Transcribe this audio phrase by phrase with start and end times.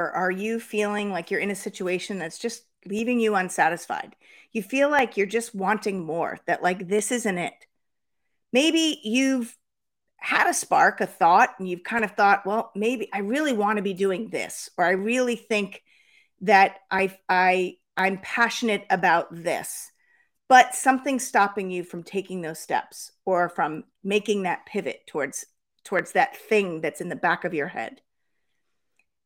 [0.00, 4.16] Or are you feeling like you're in a situation that's just leaving you unsatisfied?
[4.50, 7.66] You feel like you're just wanting more, that like this isn't it.
[8.50, 9.54] Maybe you've
[10.16, 13.76] had a spark, a thought, and you've kind of thought, well, maybe I really want
[13.76, 15.82] to be doing this, or I really think
[16.40, 19.92] that I I I'm passionate about this.
[20.48, 25.44] But something's stopping you from taking those steps or from making that pivot towards
[25.84, 28.00] towards that thing that's in the back of your head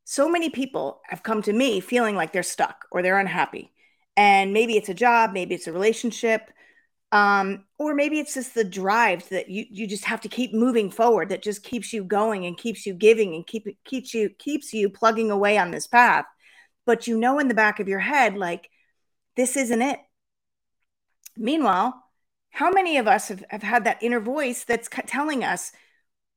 [0.04, 3.72] so many people have come to me feeling like they're stuck or they're unhappy.
[4.16, 6.50] And maybe it's a job, maybe it's a relationship,
[7.10, 10.90] um, or maybe it's just the drive that you you just have to keep moving
[10.90, 14.72] forward that just keeps you going and keeps you giving and keep keeps you keeps
[14.74, 16.26] you plugging away on this path.
[16.86, 18.68] But you know in the back of your head, like,
[19.36, 20.00] this isn't it.
[21.36, 21.94] Meanwhile,
[22.50, 25.72] how many of us have, have had that inner voice that's telling us,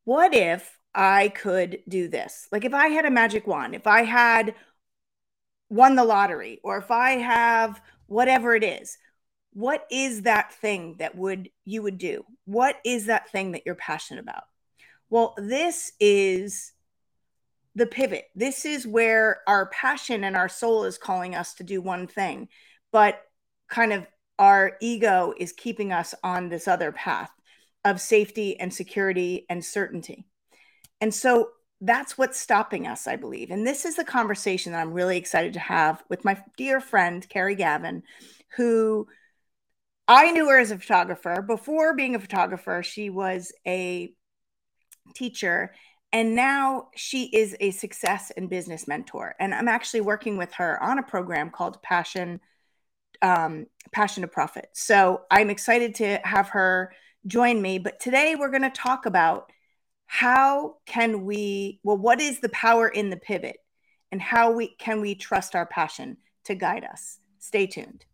[0.05, 2.47] what if I could do this.
[2.51, 4.55] Like if I had a magic wand, if I had
[5.69, 8.97] won the lottery, or if I have whatever it is,
[9.53, 12.23] what is that thing that would you would do?
[12.45, 14.43] What is that thing that you're passionate about?
[15.09, 16.73] Well, this is
[17.75, 18.25] the pivot.
[18.35, 22.49] This is where our passion and our soul is calling us to do one thing,
[22.91, 23.21] but
[23.69, 24.07] kind of
[24.39, 27.31] our ego is keeping us on this other path
[27.85, 30.27] of safety and security and certainty.
[31.01, 31.49] And so
[31.81, 33.51] that's what's stopping us, I believe.
[33.51, 37.27] And this is the conversation that I'm really excited to have with my dear friend,
[37.29, 38.03] Keri Gavin,
[38.55, 39.07] who
[40.07, 41.41] I knew her as a photographer.
[41.41, 44.11] Before being a photographer, she was a
[45.15, 45.73] teacher.
[46.13, 49.35] And now she is a success and business mentor.
[49.39, 52.39] And I'm actually working with her on a program called Passion
[53.21, 54.69] um, Passion to Profit.
[54.73, 56.93] So I'm excited to have her
[57.25, 57.79] join me.
[57.79, 59.51] But today we're going to talk about
[60.07, 63.57] how can we well what is the power in the pivot?
[64.11, 67.19] And how we can we trust our passion to guide us?
[67.39, 68.05] Stay tuned.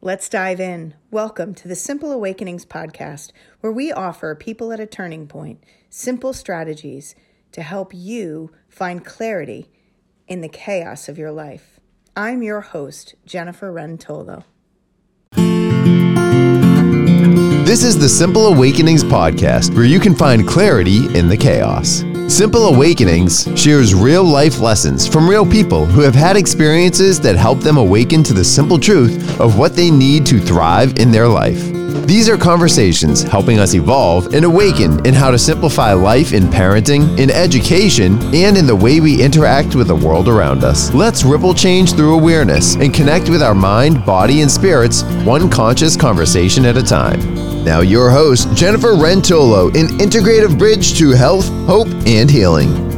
[0.00, 0.94] Let's dive in.
[1.10, 3.30] Welcome to the simple awakenings podcast
[3.60, 7.14] where we offer people at a turning point simple strategies
[7.52, 9.70] to help you find clarity
[10.26, 11.78] in the chaos of your life.
[12.16, 14.44] I'm your host jennifer rentolo
[17.72, 22.04] This is the Simple Awakenings podcast where you can find clarity in the chaos.
[22.28, 27.60] Simple Awakenings shares real life lessons from real people who have had experiences that help
[27.60, 31.62] them awaken to the simple truth of what they need to thrive in their life.
[32.06, 37.18] These are conversations helping us evolve and awaken in how to simplify life in parenting,
[37.18, 40.92] in education, and in the way we interact with the world around us.
[40.92, 45.96] Let's ripple change through awareness and connect with our mind, body, and spirits, one conscious
[45.96, 47.51] conversation at a time.
[47.64, 52.91] Now, your host, Jennifer Rentolo, an integrative bridge to health, hope, and healing.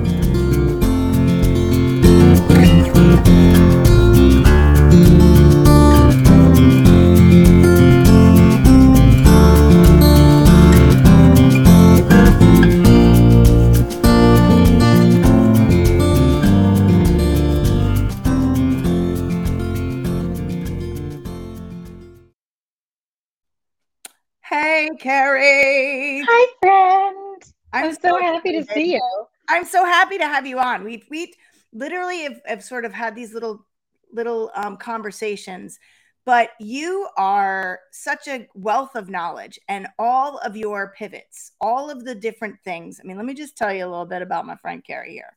[27.75, 29.27] I'm, I'm so, so happy to see you.
[29.49, 30.85] I'm so happy to have you on.
[30.85, 31.35] We we
[31.73, 33.67] literally have, have sort of had these little
[34.13, 35.79] little um, conversations,
[36.25, 42.05] but you are such a wealth of knowledge and all of your pivots, all of
[42.05, 43.01] the different things.
[43.03, 45.35] I mean, let me just tell you a little bit about my friend Keri here.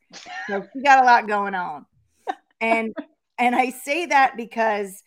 [0.47, 1.87] So she got a lot going on,
[2.61, 2.95] and
[3.39, 5.03] and I say that because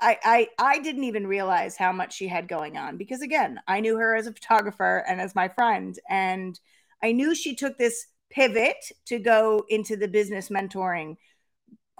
[0.00, 3.80] I, I I didn't even realize how much she had going on because again, I
[3.80, 6.58] knew her as a photographer and as my friend, and
[7.02, 11.16] I knew she took this pivot to go into the business mentoring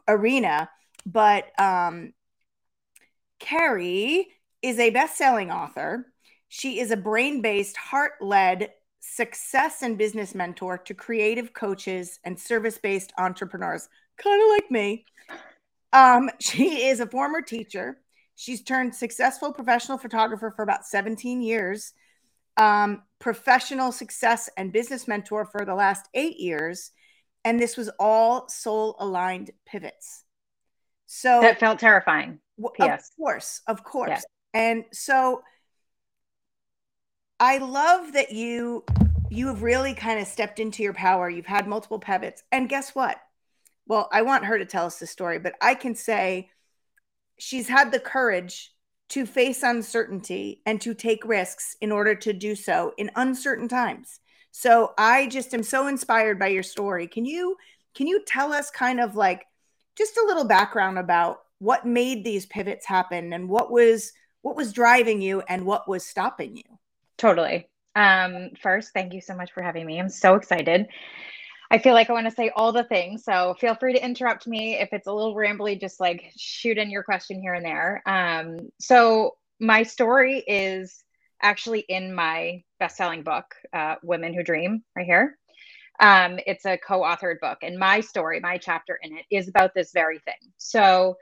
[0.09, 0.71] arena.
[1.07, 2.13] But um,
[3.39, 4.29] Keri
[4.63, 6.07] is a best-selling author.
[6.49, 13.89] She is a brain-based, heart-led success and business mentor to creative coaches and service-based entrepreneurs,
[14.19, 15.05] kind of like me.
[15.93, 17.99] Um, she is a former teacher.
[18.37, 21.93] She's turned successful professional photographer for about 17 years,
[22.57, 26.93] um, professional success and business mentor for the last eight years.
[27.45, 30.25] And this was all soul aligned pivots.
[31.07, 32.39] So that felt terrifying.
[33.11, 34.25] Of course, of course.
[34.55, 35.43] And so
[37.39, 38.85] I love that you
[39.31, 41.31] you have really kind of stepped into your power.
[41.31, 42.43] You've had multiple pivots.
[42.53, 43.17] And guess what?
[43.87, 46.51] Well, I want her to tell us the story, but I can say
[47.39, 48.73] she's had the courage
[49.11, 54.21] to face uncertainty and to take risks in order to do so in uncertain times.
[54.53, 57.07] So I just am so inspired by your story.
[57.07, 57.57] Can you
[57.95, 59.47] Can you tell us kind of like
[59.99, 64.13] just a little background about what made these pivots happen and what was
[64.43, 66.79] what was driving you and what was stopping you?
[67.19, 67.69] Totally.
[67.97, 69.99] Um, first, thank you so much for having me.
[69.99, 70.87] I'm so excited.
[71.71, 73.25] I feel like I want to say all the things.
[73.25, 76.91] So feel free to interrupt me if it's a little rambly, just like shoot in
[76.91, 78.03] your question here and there.
[78.07, 81.05] Um, so my story is
[81.41, 85.39] actually in my best-selling book, uh, Women Who Dream, right here.
[86.01, 89.93] Um, it's a co-authored book, and my story, my chapter in it, is about this
[89.93, 90.53] very thing.
[90.57, 91.17] So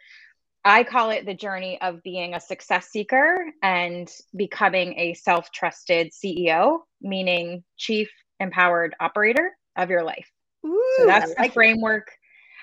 [0.64, 6.80] I call it the journey of being a success seeker and becoming a self-trusted CEO,
[7.02, 8.08] meaning chief
[8.40, 10.28] empowered operator of your life.
[10.66, 12.10] Ooh, so that's the framework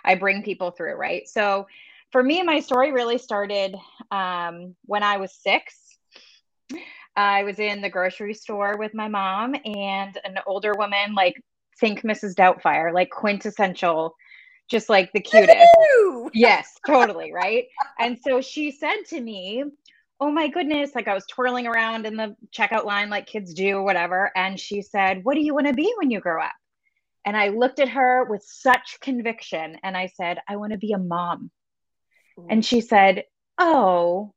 [0.03, 1.27] I bring people through, right?
[1.27, 1.67] So
[2.11, 3.75] for me, my story really started
[4.11, 5.97] um, when I was six.
[7.15, 11.41] I was in the grocery store with my mom and an older woman, like
[11.79, 12.35] think Mrs.
[12.35, 14.15] Doubtfire, like quintessential,
[14.69, 15.67] just like the cutest.
[16.33, 17.65] yes, totally, right?
[17.99, 19.63] And so she said to me,
[20.21, 23.81] Oh my goodness, like I was twirling around in the checkout line like kids do,
[23.83, 24.31] whatever.
[24.35, 26.53] And she said, What do you want to be when you grow up?
[27.25, 30.93] And I looked at her with such conviction and I said, I want to be
[30.93, 31.49] a mom.
[32.49, 33.23] And she said,
[33.57, 34.33] Oh,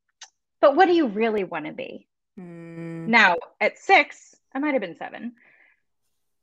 [0.61, 2.07] but what do you really want to be?
[2.39, 3.07] Mm.
[3.07, 5.33] Now, at six, I might have been seven,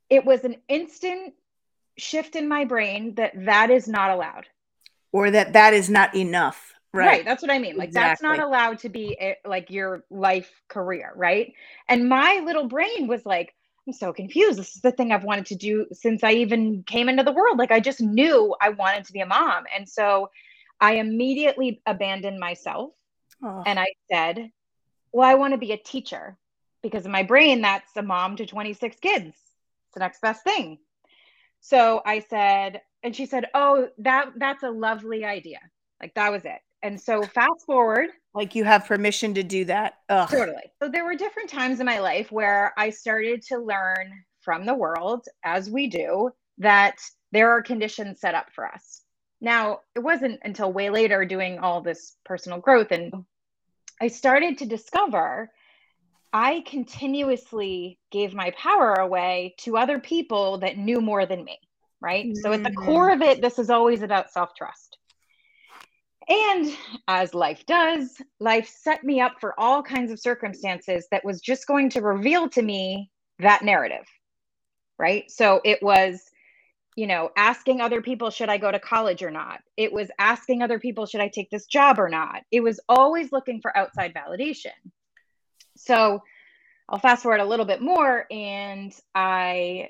[0.09, 1.33] it was an instant
[1.97, 4.45] shift in my brain that that is not allowed.
[5.11, 6.73] Or that that is not enough.
[6.93, 7.07] Right.
[7.07, 7.75] right that's what I mean.
[7.75, 8.09] Like, exactly.
[8.09, 11.11] that's not allowed to be a, like your life career.
[11.15, 11.53] Right.
[11.89, 13.53] And my little brain was like,
[13.87, 14.59] I'm so confused.
[14.59, 17.57] This is the thing I've wanted to do since I even came into the world.
[17.57, 19.63] Like, I just knew I wanted to be a mom.
[19.73, 20.29] And so
[20.81, 22.91] I immediately abandoned myself
[23.41, 23.63] oh.
[23.65, 24.51] and I said,
[25.13, 26.37] Well, I want to be a teacher
[26.83, 29.27] because in my brain, that's a mom to 26 kids.
[29.27, 30.79] It's the next best thing.
[31.61, 35.59] So I said, and she said, Oh, that that's a lovely idea.
[36.01, 36.59] Like that was it.
[36.87, 38.11] And so fast forward.
[38.33, 39.95] Like you have permission to do that.
[40.07, 40.29] Ugh.
[40.29, 40.71] Totally.
[40.81, 44.73] So there were different times in my life where I started to learn from the
[44.73, 46.29] world, as we do,
[46.59, 46.95] that
[47.33, 49.01] there are conditions set up for us.
[49.41, 53.13] Now, it wasn't until way later doing all this personal growth and
[53.99, 55.51] I started to discover
[56.31, 61.59] I continuously gave my power away to other people that knew more than me,
[61.99, 62.27] right?
[62.27, 62.35] Mm-hmm.
[62.35, 62.85] So at the mm.
[62.85, 64.86] core of it, this is always about self trust.
[66.29, 66.75] And
[67.07, 71.67] as life does, life set me up for all kinds of circumstances that was just
[71.67, 73.09] going to reveal to me
[73.39, 74.05] that narrative,
[74.97, 75.29] right?
[75.31, 76.29] So it was
[76.97, 79.61] you know, asking other people, should I go to college or not?
[79.77, 82.41] It was asking other people, should I take this job or not?
[82.51, 84.71] It was always looking for outside validation.
[85.77, 86.23] So
[86.89, 89.89] I'll fast forward a little bit more, and I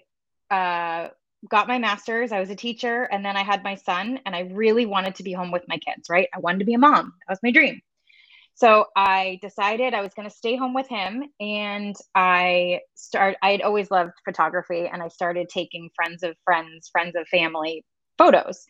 [0.52, 1.08] uh,
[1.50, 2.32] got my master's.
[2.32, 5.24] I was a teacher, and then I had my son, and I really wanted to
[5.24, 6.28] be home with my kids, right?
[6.34, 7.14] I wanted to be a mom.
[7.28, 7.82] That was my dream.
[8.58, 13.52] So I decided I was going to stay home with him and I start I
[13.52, 17.86] had always loved photography and I started taking friends of friends, friends of family
[18.18, 18.66] photos.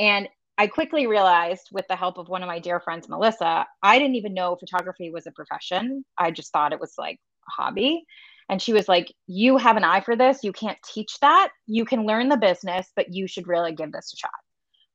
[0.00, 0.28] And
[0.58, 4.16] I quickly realized with the help of one of my dear friends Melissa, I didn't
[4.16, 6.04] even know photography was a profession.
[6.18, 8.04] I just thought it was like a hobby.
[8.50, 10.42] And she was like, "You have an eye for this.
[10.42, 11.50] You can't teach that.
[11.66, 14.30] You can learn the business, but you should really give this a shot."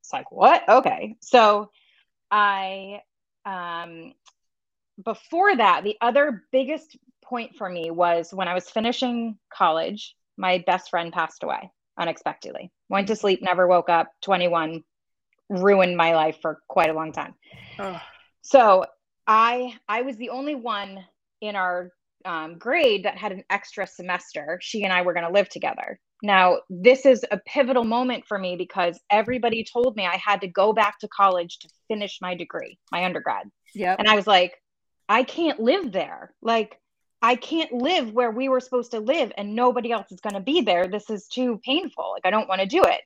[0.02, 1.16] It's like, "What?" Okay.
[1.22, 1.72] So
[2.30, 3.02] I
[3.46, 4.14] um,
[5.04, 10.64] before that, the other biggest point for me was when I was finishing college, my
[10.68, 12.72] best friend passed away unexpectedly.
[12.90, 14.84] Went to sleep, never woke up, 21,
[15.50, 17.34] ruined my life for quite a long time.
[17.80, 18.00] Oh.
[18.42, 18.86] So
[19.28, 21.06] I I was the only one
[21.42, 21.92] in our
[22.26, 24.60] um, grade that had an extra semester.
[24.62, 26.00] She and I were going to live together.
[26.24, 30.48] Now, this is a pivotal moment for me because everybody told me I had to
[30.48, 33.50] go back to college to finish my degree, my undergrad.
[33.74, 33.96] Yeah.
[33.98, 34.56] And I was like,
[35.08, 36.34] I can't live there.
[36.42, 36.80] Like,
[37.22, 40.40] I can't live where we were supposed to live and nobody else is going to
[40.40, 40.88] be there.
[40.88, 42.12] This is too painful.
[42.12, 43.02] Like, I don't want to do it.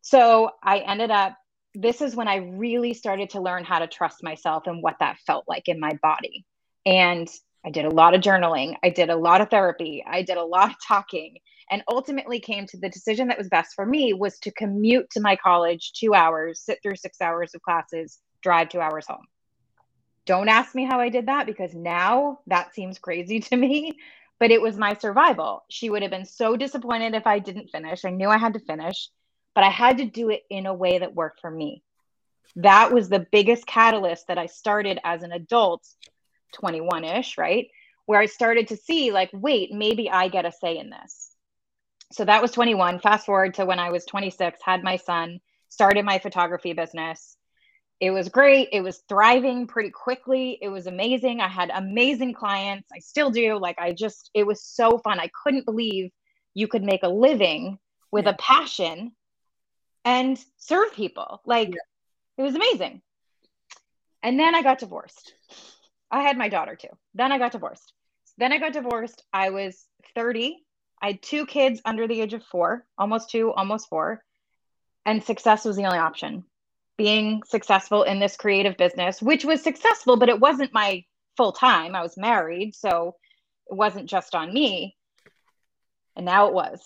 [0.00, 1.36] So I ended up,
[1.74, 5.18] this is when I really started to learn how to trust myself and what that
[5.26, 6.44] felt like in my body.
[6.84, 7.28] And
[7.64, 8.74] I did a lot of journaling.
[8.82, 10.04] I did a lot of therapy.
[10.06, 11.38] I did a lot of talking
[11.70, 15.20] and ultimately came to the decision that was best for me was to commute to
[15.20, 19.24] my college two hours, sit through six hours of classes, drive two hours home.
[20.26, 23.92] Don't ask me how I did that because now that seems crazy to me,
[24.38, 25.64] but it was my survival.
[25.70, 28.04] She would have been so disappointed if I didn't finish.
[28.04, 29.08] I knew I had to finish,
[29.54, 31.82] but I had to do it in a way that worked for me.
[32.56, 35.86] That was the biggest catalyst that I started as an adult,
[36.52, 37.68] 21 ish, right?
[38.06, 41.30] Where I started to see, like, wait, maybe I get a say in this.
[42.12, 42.98] so that was 21.
[43.00, 47.36] Fast forward to when I was 26, had my son, started my photography business.
[48.00, 48.68] It was great.
[48.72, 50.58] It was thriving pretty quickly.
[50.60, 51.40] It was amazing.
[51.40, 52.88] I had amazing clients.
[52.92, 53.58] I still do.
[53.58, 55.20] Like, I just, it was so fun.
[55.20, 56.10] I couldn't believe
[56.52, 57.78] you could make a living
[58.10, 58.32] with yeah.
[58.32, 59.12] a passion
[60.04, 61.40] and serve people.
[61.46, 61.76] Like, yeah.
[62.38, 63.02] it was amazing.
[64.22, 65.34] And then I got divorced.
[66.12, 66.88] I had my daughter too.
[67.14, 67.94] Then I got divorced.
[68.36, 69.24] Then I got divorced.
[69.32, 70.62] I was 30.
[71.00, 74.22] I had two kids under the age of four, almost two, almost four.
[75.06, 76.44] And success was the only option.
[76.98, 81.04] Being successful in this creative business, which was successful, but it wasn't my
[81.36, 81.96] full time.
[81.96, 82.74] I was married.
[82.74, 83.16] So
[83.70, 84.96] it wasn't just on me.
[86.14, 86.80] And now it was.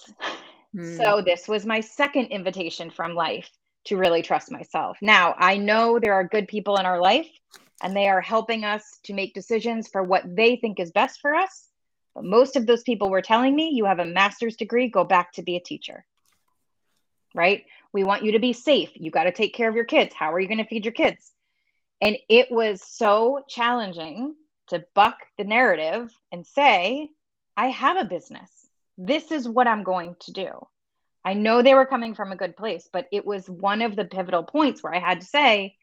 [0.74, 0.96] Mm.
[0.96, 3.48] So this was my second invitation from life
[3.86, 4.98] to really trust myself.
[5.00, 7.28] Now, I know there are good people in our life
[7.82, 11.34] and they are helping us to make decisions for what they think is best for
[11.34, 11.68] us.
[12.14, 15.32] But most of those people were telling me, you have a master's degree, go back
[15.32, 16.04] to be a teacher.
[17.34, 17.64] Right?
[17.92, 18.90] We want you to be safe.
[18.94, 20.14] You got to take care of your kids.
[20.14, 21.30] How are you going to feed your kids?
[22.00, 24.34] And it was so challenging
[24.68, 27.10] to buck the narrative and say,
[27.56, 28.50] I have a business.
[28.98, 30.66] This is what I'm going to do.
[31.24, 34.04] I know they were coming from a good place, but it was one of the
[34.04, 35.76] pivotal points where I had to say,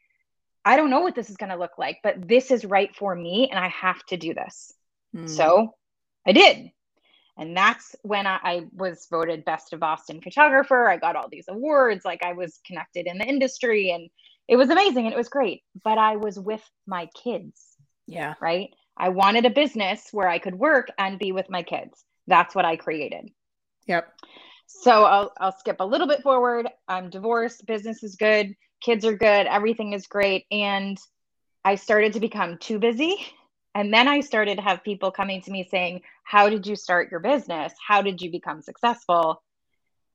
[0.64, 3.14] I don't know what this is going to look like, but this is right for
[3.14, 4.72] me and I have to do this.
[5.14, 5.28] Mm.
[5.28, 5.74] So
[6.26, 6.70] I did.
[7.36, 10.88] And that's when I, I, was voted best of Boston photographer.
[10.88, 12.04] I got all these awards.
[12.04, 14.08] Like I was connected in the industry and
[14.46, 15.62] it was amazing and it was great.
[15.82, 17.60] But I was with my kids.
[18.06, 18.34] Yeah.
[18.40, 18.70] Right.
[18.96, 22.04] I wanted a business where I could work and be with my kids.
[22.26, 23.30] That's what I created.
[23.86, 24.12] Yep.
[24.66, 26.68] So I'll, I'll skip a little bit forward.
[26.88, 28.54] I'm divorced, business is good,
[28.84, 30.44] kids are good, everything is great.
[30.50, 30.98] And
[31.64, 33.16] I started to become too busy.
[33.74, 37.10] And then I started to have people coming to me saying, How did you start
[37.10, 37.72] your business?
[37.84, 39.42] How did you become successful?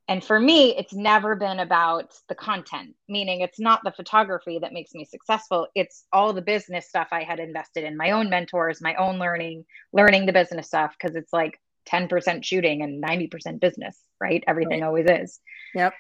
[0.08, 4.74] And for me, it's never been about the content, meaning it's not the photography that
[4.74, 5.68] makes me successful.
[5.76, 9.66] It's all the business stuff I had invested in my own mentors, my own learning,
[9.94, 14.44] learning the business stuff, because it's like 10% shooting and 90% business, right?
[14.48, 14.88] Everything right.
[14.88, 15.40] always is.
[15.76, 15.94] Yep.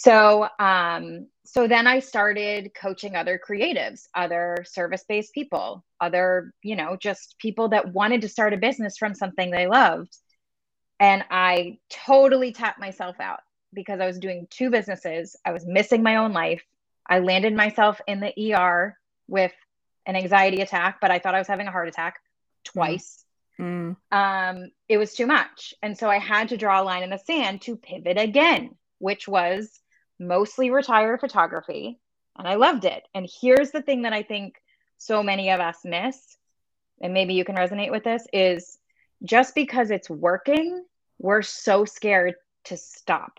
[0.00, 6.96] So, um, so then I started coaching other creatives, other service-based people, other, you know,
[6.96, 10.16] just people that wanted to start a business from something they loved.
[11.00, 13.40] And I totally tapped myself out
[13.74, 15.34] because I was doing two businesses.
[15.44, 16.62] I was missing my own life.
[17.04, 19.52] I landed myself in the ER with
[20.06, 22.20] an anxiety attack, but I thought I was having a heart attack
[22.62, 23.24] twice.
[23.58, 23.96] Mm.
[24.12, 25.74] Um, it was too much.
[25.82, 29.26] And so I had to draw a line in the sand to pivot again, which
[29.26, 29.80] was
[30.18, 31.98] mostly retired photography.
[32.36, 33.02] And I loved it.
[33.14, 34.54] And here's the thing that I think
[34.98, 36.36] so many of us miss,
[37.00, 38.78] and maybe you can resonate with this is
[39.24, 40.84] just because it's working,
[41.18, 42.34] we're so scared
[42.64, 43.38] to stop.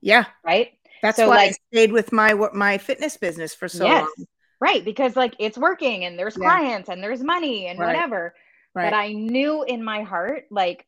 [0.00, 0.24] Yeah.
[0.44, 0.72] Right.
[1.02, 4.26] That's so why like, I stayed with my my fitness business for so yes, long.
[4.60, 6.44] Right, because like it's working and there's yeah.
[6.44, 7.86] clients and there's money and right.
[7.86, 8.34] whatever.
[8.74, 8.90] Right.
[8.90, 10.86] But I knew in my heart, like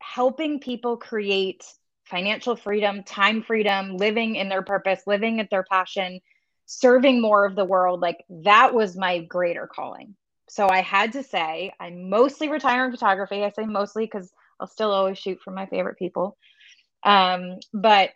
[0.00, 1.64] helping people create
[2.10, 6.20] financial freedom, time freedom, living in their purpose, living at their passion,
[6.66, 10.14] serving more of the world, like that was my greater calling.
[10.48, 13.44] So I had to say, I'm mostly retiring photography.
[13.44, 16.36] I say mostly because I'll still always shoot for my favorite people.
[17.04, 18.10] Um, but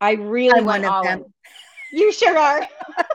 [0.00, 1.24] I really I'm went all in.
[1.92, 2.66] You sure are.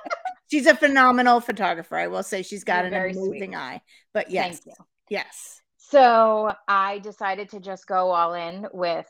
[0.52, 1.98] she's a phenomenal photographer.
[1.98, 3.56] I will say she's got You're an amazing sweet.
[3.56, 3.82] eye.
[4.14, 4.62] But yes,
[5.10, 5.62] yes.
[5.78, 9.06] So I decided to just go all in with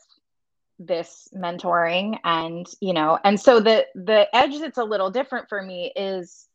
[0.78, 5.62] this mentoring and you know and so the the edge that's a little different for
[5.62, 6.46] me is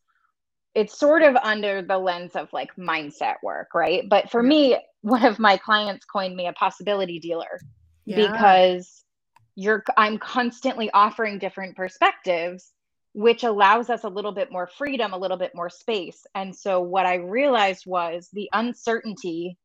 [0.74, 5.24] it's sort of under the lens of like mindset work right but for me one
[5.24, 7.60] of my clients coined me a possibility dealer
[8.04, 8.30] yeah.
[8.30, 9.04] because
[9.54, 12.72] you're i'm constantly offering different perspectives
[13.18, 16.24] which allows us a little bit more freedom, a little bit more space.
[16.36, 19.58] And so, what I realized was the uncertainty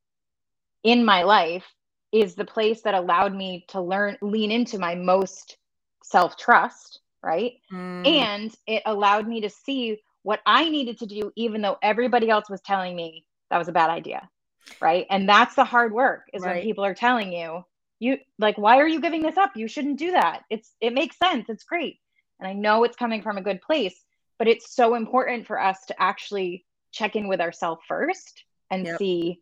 [0.84, 1.66] in my life
[2.14, 5.58] is the place that allowed me to learn, lean into my most
[6.04, 7.54] self trust, right?
[7.72, 8.08] Mm.
[8.08, 12.50] And it allowed me to see what I needed to do, even though everybody else
[12.50, 14.30] was telling me that was a bad idea,
[14.80, 15.06] right?
[15.10, 16.56] And that's the hard work is right.
[16.56, 17.66] when people are telling you,
[18.00, 19.56] you like, why are you giving this up?
[19.56, 20.44] You shouldn't do that.
[20.50, 21.50] It's, it makes sense.
[21.50, 22.00] It's great
[22.44, 23.96] and I know it's coming from a good place,
[24.38, 28.98] but it's so important for us to actually check in with ourselves first and yep.
[28.98, 29.40] see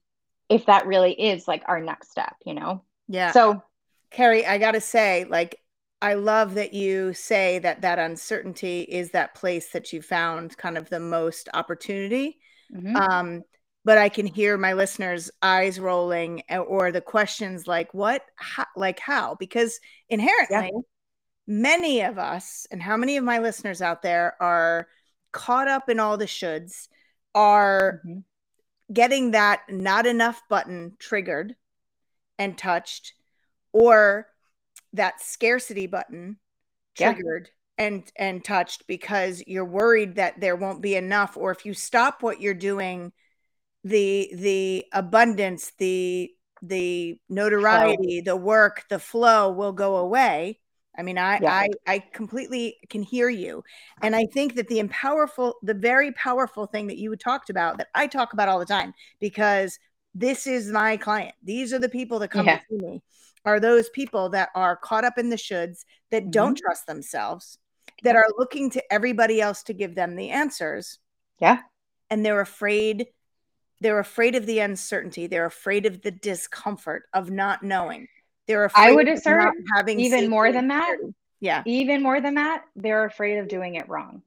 [0.51, 2.83] if that really is like our next step, you know?
[3.07, 3.31] Yeah.
[3.31, 3.63] So,
[4.11, 5.57] Keri, I got to say, like,
[6.01, 10.77] I love that you say that that uncertainty is that place that you found kind
[10.77, 12.39] of the most opportunity.
[12.75, 12.95] Mm-hmm.
[12.95, 13.43] Um,
[13.85, 18.99] but I can hear my listeners' eyes rolling or the questions like, what, how, like
[18.99, 19.35] how?
[19.39, 19.79] Because
[20.09, 20.81] inherently, yeah.
[21.47, 24.87] many of us, and how many of my listeners out there are
[25.31, 26.89] caught up in all the shoulds,
[27.33, 28.19] are mm-hmm.
[28.91, 31.55] Getting that not enough button triggered
[32.37, 33.13] and touched,
[33.73, 34.27] or
[34.93, 36.37] that scarcity button
[36.95, 37.85] triggered yeah.
[37.85, 42.21] and and touched because you're worried that there won't be enough or if you stop
[42.21, 43.11] what you're doing
[43.83, 46.29] the the abundance the
[46.61, 48.33] the notoriety flow.
[48.33, 50.59] the work the flow will go away
[50.97, 51.53] i mean I, yeah.
[51.53, 53.63] I i completely can hear you
[54.01, 57.87] and i think that the powerful the very powerful thing that you talked about that
[57.95, 59.79] i talk about all the time because
[60.13, 62.57] this is my client these are the people that come yeah.
[62.57, 63.01] to see me
[63.43, 66.31] are those people that are caught up in the shoulds that mm-hmm.
[66.31, 67.57] don't trust themselves
[68.03, 70.99] that are looking to everybody else to give them the answers
[71.39, 71.59] yeah
[72.09, 73.07] and they're afraid
[73.81, 75.27] they're afraid of the uncertainty.
[75.27, 78.07] They're afraid of the discomfort of not knowing.
[78.51, 80.97] They're afraid I would assert having even more than that.
[81.39, 81.63] Yeah.
[81.65, 84.23] Even more than that, they're afraid of doing it wrong.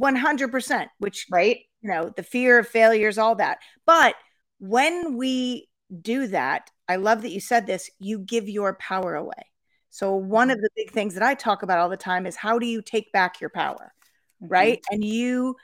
[0.00, 1.58] 100%, which, right?
[1.82, 3.58] You know, the fear of failures, all that.
[3.84, 4.14] But
[4.58, 5.68] when we
[6.00, 9.50] do that, I love that you said this, you give your power away.
[9.90, 12.58] So, one of the big things that I talk about all the time is how
[12.58, 13.92] do you take back your power?
[14.42, 14.52] Mm-hmm.
[14.52, 14.84] Right.
[14.90, 15.56] And you,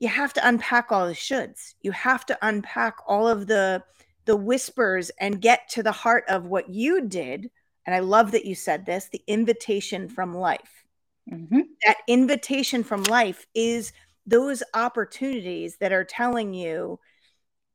[0.00, 1.74] you have to unpack all the shoulds.
[1.82, 3.82] You have to unpack all of the
[4.24, 7.50] the whispers and get to the heart of what you did.
[7.86, 10.84] And I love that you said this, the invitation from life.
[11.30, 11.60] Mm-hmm.
[11.86, 13.92] That invitation from life is
[14.26, 16.98] those opportunities that are telling you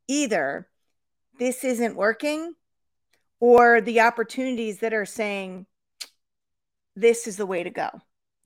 [0.08, 0.68] either
[1.38, 2.54] this isn't working
[3.40, 5.66] or the opportunities that are saying
[6.96, 7.90] this is the way to go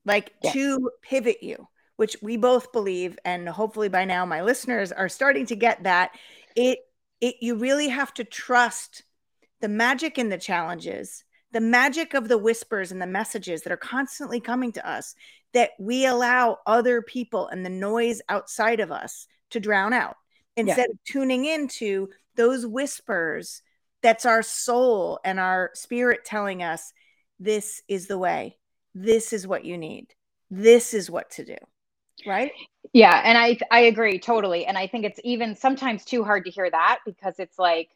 [0.05, 0.53] like yes.
[0.53, 5.45] to pivot you which we both believe and hopefully by now my listeners are starting
[5.45, 6.11] to get that
[6.55, 6.79] it
[7.23, 9.03] it you really have to trust
[9.61, 13.77] the magic in the challenges the magic of the whispers and the messages that are
[13.77, 15.15] constantly coming to us
[15.53, 20.17] that we allow other people and the noise outside of us to drown out.
[20.57, 20.91] Instead yeah.
[20.91, 23.61] of tuning into those whispers
[24.01, 26.91] that's our soul and our spirit telling us
[27.39, 28.57] this is the way.
[28.93, 30.07] This is what you need.
[30.51, 31.55] This is what to do
[32.25, 32.51] right?
[32.93, 36.51] Yeah and i i agree totally and i think it's even sometimes too hard to
[36.51, 37.89] hear that because it's like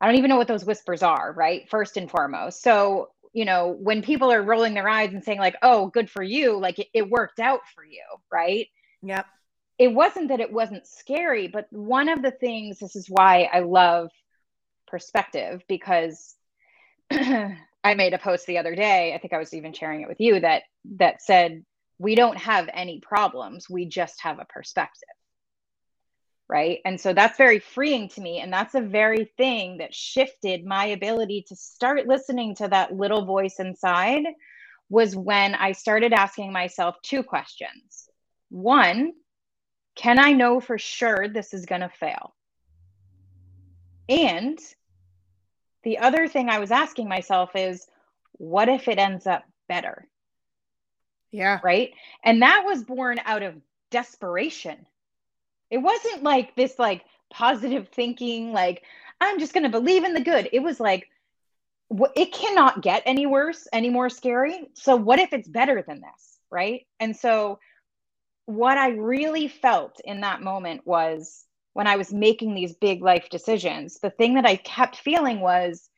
[0.00, 2.62] i don't even know what those whispers are right first and foremost.
[2.62, 6.22] So you know when people are rolling their eyes and saying like oh good for
[6.22, 8.68] you like it, it worked out for you right?
[9.02, 9.26] Yep.
[9.78, 13.60] It wasn't that it wasn't scary but one of the things this is why i
[13.60, 14.10] love
[14.86, 16.34] perspective because
[17.10, 20.20] i made a post the other day i think i was even sharing it with
[20.20, 20.62] you that
[20.96, 21.64] that said
[21.98, 23.68] we don't have any problems.
[23.68, 25.08] We just have a perspective.
[26.48, 26.80] Right.
[26.86, 28.40] And so that's very freeing to me.
[28.40, 33.26] And that's a very thing that shifted my ability to start listening to that little
[33.26, 34.24] voice inside
[34.88, 38.08] was when I started asking myself two questions.
[38.48, 39.12] One,
[39.94, 42.34] can I know for sure this is going to fail?
[44.08, 44.58] And
[45.82, 47.86] the other thing I was asking myself is,
[48.32, 50.08] what if it ends up better?
[51.30, 51.60] Yeah.
[51.62, 51.92] Right.
[52.24, 53.54] And that was born out of
[53.90, 54.86] desperation.
[55.70, 58.82] It wasn't like this, like positive thinking, like,
[59.20, 60.48] I'm just going to believe in the good.
[60.52, 61.08] It was like,
[62.16, 64.68] it cannot get any worse, any more scary.
[64.74, 66.38] So, what if it's better than this?
[66.50, 66.86] Right.
[67.00, 67.58] And so,
[68.46, 73.28] what I really felt in that moment was when I was making these big life
[73.30, 75.88] decisions, the thing that I kept feeling was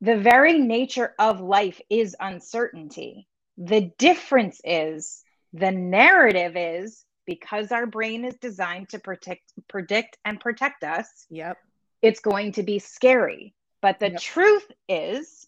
[0.00, 3.28] the very nature of life is uncertainty.
[3.58, 10.40] The difference is the narrative is because our brain is designed to protect, predict, and
[10.40, 11.26] protect us.
[11.30, 11.56] Yep.
[12.00, 13.54] It's going to be scary.
[13.80, 14.20] But the yep.
[14.20, 15.46] truth is,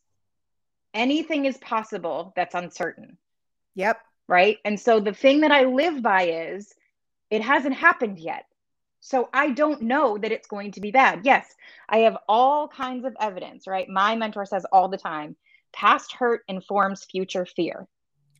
[0.92, 3.18] anything is possible that's uncertain.
[3.74, 4.00] Yep.
[4.28, 4.58] Right.
[4.64, 6.72] And so the thing that I live by is
[7.30, 8.46] it hasn't happened yet.
[9.00, 11.22] So I don't know that it's going to be bad.
[11.24, 11.54] Yes,
[11.90, 13.86] I have all kinds of evidence, right?
[13.86, 15.36] My mentor says all the time
[15.74, 17.86] past hurt informs future fear.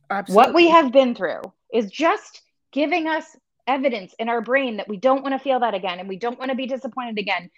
[0.09, 0.35] Absolutely.
[0.35, 1.41] What we have been through
[1.73, 2.41] is just
[2.71, 3.25] giving us
[3.67, 6.37] evidence in our brain that we don't want to feel that again and we don't
[6.37, 7.49] want to be disappointed again.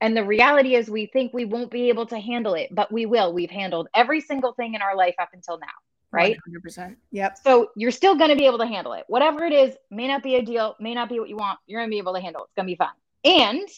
[0.00, 3.04] And the reality is, we think we won't be able to handle it, but we
[3.04, 3.34] will.
[3.34, 5.66] We've handled every single thing in our life up until now,
[6.10, 6.38] right?
[6.66, 6.96] 100%.
[7.12, 7.38] Yep.
[7.44, 9.04] So you're still going to be able to handle it.
[9.08, 11.58] Whatever it is, may not be ideal, may not be what you want.
[11.66, 12.46] You're going to be able to handle it.
[12.46, 12.94] It's going to be fun.
[13.24, 13.68] And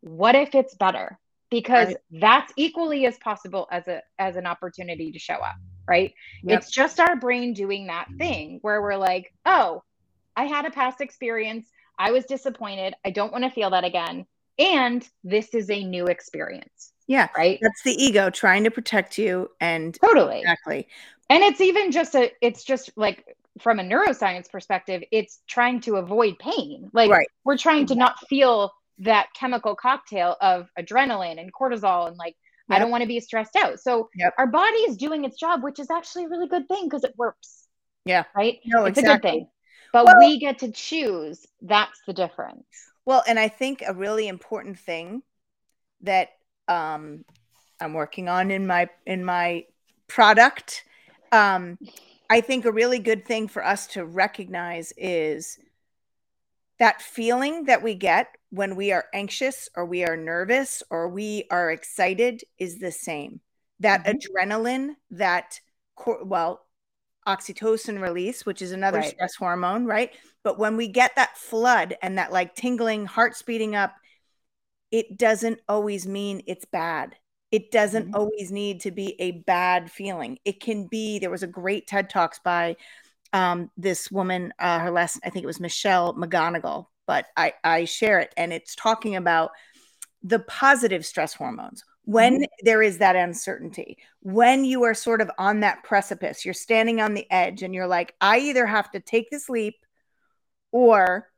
[0.00, 1.18] what if it's better?
[1.50, 1.96] Because right.
[2.12, 5.56] that's equally as possible as a as an opportunity to show up
[5.88, 6.14] right?
[6.42, 6.58] Yep.
[6.58, 9.82] It's just our brain doing that thing where we're like, oh,
[10.36, 11.68] I had a past experience.
[11.98, 12.94] I was disappointed.
[13.04, 14.26] I don't want to feel that again.
[14.58, 16.92] And this is a new experience.
[17.06, 17.28] Yeah.
[17.36, 17.58] Right.
[17.62, 19.50] That's the ego trying to protect you.
[19.60, 20.40] And totally.
[20.40, 20.88] Exactly.
[21.30, 25.96] And it's even just a, it's just like from a neuroscience perspective, it's trying to
[25.96, 26.90] avoid pain.
[26.92, 27.28] Like right.
[27.44, 32.36] we're trying to not feel that chemical cocktail of adrenaline and cortisol and like
[32.68, 32.76] yep.
[32.76, 33.80] I don't want to be stressed out.
[33.80, 34.34] So yep.
[34.38, 37.14] our body is doing its job, which is actually a really good thing because it
[37.16, 37.66] works.
[38.04, 38.24] Yeah.
[38.34, 38.58] Right?
[38.64, 39.30] No, it's exactly.
[39.30, 39.48] a good thing.
[39.92, 41.46] But well, we get to choose.
[41.62, 42.66] That's the difference.
[43.04, 45.22] Well, and I think a really important thing
[46.02, 46.30] that
[46.68, 47.24] um
[47.80, 49.64] I'm working on in my in my
[50.06, 50.84] product
[51.32, 51.78] um
[52.30, 55.58] I think a really good thing for us to recognize is
[56.78, 61.44] that feeling that we get when we are anxious or we are nervous or we
[61.50, 63.40] are excited is the same.
[63.80, 64.18] That mm-hmm.
[64.18, 65.60] adrenaline, that,
[66.22, 66.64] well,
[67.26, 69.10] oxytocin release, which is another right.
[69.10, 70.12] stress hormone, right?
[70.42, 73.94] But when we get that flood and that like tingling, heart speeding up,
[74.90, 77.14] it doesn't always mean it's bad.
[77.50, 78.14] It doesn't mm-hmm.
[78.14, 80.38] always need to be a bad feeling.
[80.44, 82.76] It can be, there was a great TED Talks by
[83.34, 87.86] um, this woman, uh, her last, I think it was Michelle McGonigal, but I, I
[87.86, 88.32] share it.
[88.36, 89.50] And it's talking about
[90.22, 91.82] the positive stress hormones.
[92.04, 92.44] When mm-hmm.
[92.62, 97.14] there is that uncertainty, when you are sort of on that precipice, you're standing on
[97.14, 99.74] the edge and you're like, I either have to take this leap
[100.70, 101.28] or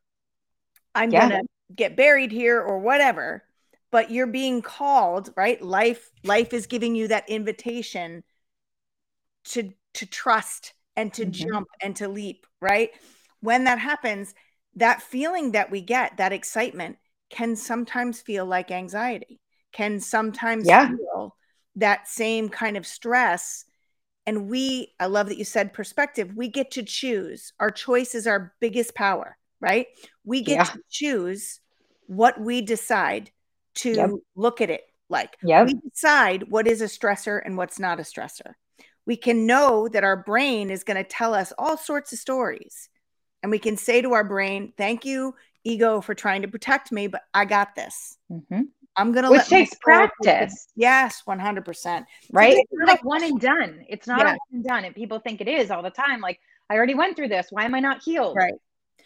[0.95, 1.29] I'm yeah.
[1.29, 3.45] going to get buried here or whatever
[3.93, 8.23] but you're being called right life life is giving you that invitation
[9.45, 11.49] to to trust and to mm-hmm.
[11.49, 12.91] jump and to leap right
[13.41, 14.35] when that happens
[14.77, 16.97] that feeling that we get that excitement
[17.29, 19.41] can sometimes feel like anxiety
[19.73, 20.89] can sometimes yeah.
[20.89, 21.37] feel
[21.77, 23.65] that same kind of stress
[24.27, 28.27] and we i love that you said perspective we get to choose our choice is
[28.27, 29.87] our biggest power right
[30.25, 30.65] we get yeah.
[30.65, 31.61] to choose
[32.07, 33.31] what we decide
[33.75, 34.11] to yep.
[34.35, 35.37] look at it like.
[35.43, 35.67] Yep.
[35.67, 38.55] We decide what is a stressor and what's not a stressor.
[39.07, 42.89] We can know that our brain is going to tell us all sorts of stories.
[43.43, 47.07] And we can say to our brain, thank you, ego, for trying to protect me,
[47.07, 48.19] but I got this.
[48.31, 48.63] Mm-hmm.
[48.97, 50.69] I'm going to Which takes practice.
[50.77, 52.05] Yes, 100%.
[52.33, 52.55] Right?
[52.55, 53.85] So it's like one and done.
[53.89, 54.27] It's not yeah.
[54.33, 54.85] one and done.
[54.85, 56.21] And people think it is all the time.
[56.21, 57.47] Like, I already went through this.
[57.51, 58.37] Why am I not healed?
[58.37, 58.55] Right.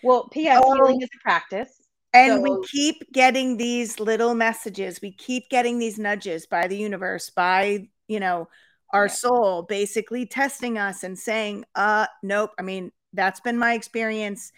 [0.03, 0.61] Well, P.S.
[0.64, 0.75] Oh.
[0.75, 1.70] healing is a practice.
[2.12, 5.01] And so, we keep getting these little messages.
[5.01, 8.49] We keep getting these nudges by the universe, by, you know,
[8.92, 9.12] our yeah.
[9.12, 12.51] soul basically testing us and saying, uh, nope.
[12.59, 14.53] I mean, that's been my experience.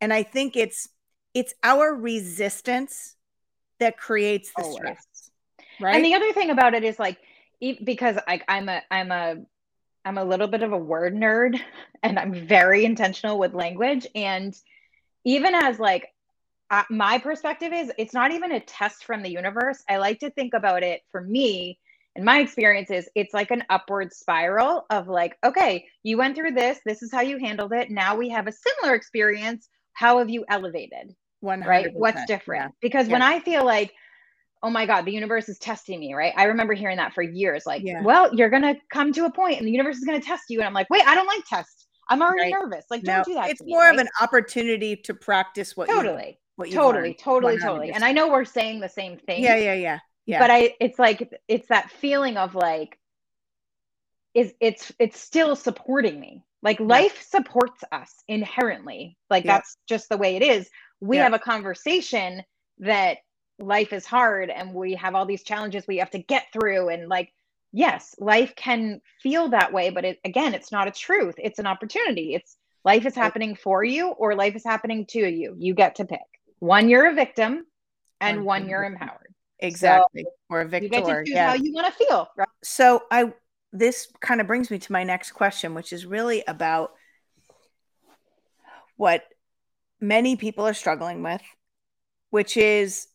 [0.00, 0.88] And I think it's
[1.34, 3.16] it's our resistance
[3.80, 4.76] that creates the Always.
[4.76, 5.30] stress.
[5.80, 5.96] Right.
[5.96, 7.18] And the other thing about it is like
[7.84, 9.36] because like I'm a I'm a
[10.04, 11.58] I'm a little bit of a word nerd
[12.02, 14.56] and I'm very intentional with language and
[15.24, 16.08] even as like
[16.70, 19.84] uh, my perspective is it's not even a test from the universe.
[19.90, 21.78] I like to think about it for me
[22.14, 26.52] and my experience is it's like an upward spiral of like, okay, you went through
[26.52, 27.90] this, this is how you handled it.
[27.90, 29.68] Now we have a similar experience.
[29.94, 31.14] How have you elevated?
[31.42, 31.66] 100%.
[31.66, 31.92] Right?
[31.94, 32.64] What's different?
[32.64, 32.68] Yeah.
[32.80, 33.14] Because yeah.
[33.14, 33.92] when I feel like,
[34.62, 36.32] oh my God, the universe is testing me, right?
[36.36, 37.64] I remember hearing that for years.
[37.66, 38.02] Like, yeah.
[38.02, 40.44] well, you're going to come to a point and the universe is going to test
[40.48, 40.60] you.
[40.60, 41.86] And I'm like, wait, I don't like tests.
[42.08, 42.62] I'm already right.
[42.62, 42.84] nervous.
[42.90, 43.50] Like, don't do that.
[43.50, 43.94] It's me, more right?
[43.94, 46.38] of an opportunity to practice what totally
[46.70, 47.60] totally totally 100%.
[47.60, 50.38] totally and i know we're saying the same thing yeah yeah yeah yeah.
[50.38, 52.98] But i it's like it's that feeling of like
[54.34, 56.44] is it's it's still supporting me.
[56.62, 56.86] Like yeah.
[56.86, 59.16] life supports us inherently.
[59.28, 59.54] Like yeah.
[59.54, 60.68] that's just the way it is.
[61.00, 61.24] We yeah.
[61.24, 62.42] have a conversation
[62.78, 63.18] that
[63.58, 66.88] life is hard and we have all these challenges we have to get through.
[66.88, 67.32] And like
[67.74, 71.34] yes life can feel that way but it, again it's not a truth.
[71.38, 72.34] It's an opportunity.
[72.34, 75.56] It's life is happening for you or life is happening to you.
[75.58, 76.20] You get to pick.
[76.60, 77.66] One you're a victim
[78.20, 79.21] and one you're empowered
[79.62, 81.48] exactly so or a victor you get to choose yeah.
[81.48, 82.48] how you want to feel right?
[82.62, 83.32] so i
[83.72, 86.92] this kind of brings me to my next question which is really about
[88.96, 89.24] what
[90.00, 91.42] many people are struggling with
[92.30, 93.06] which is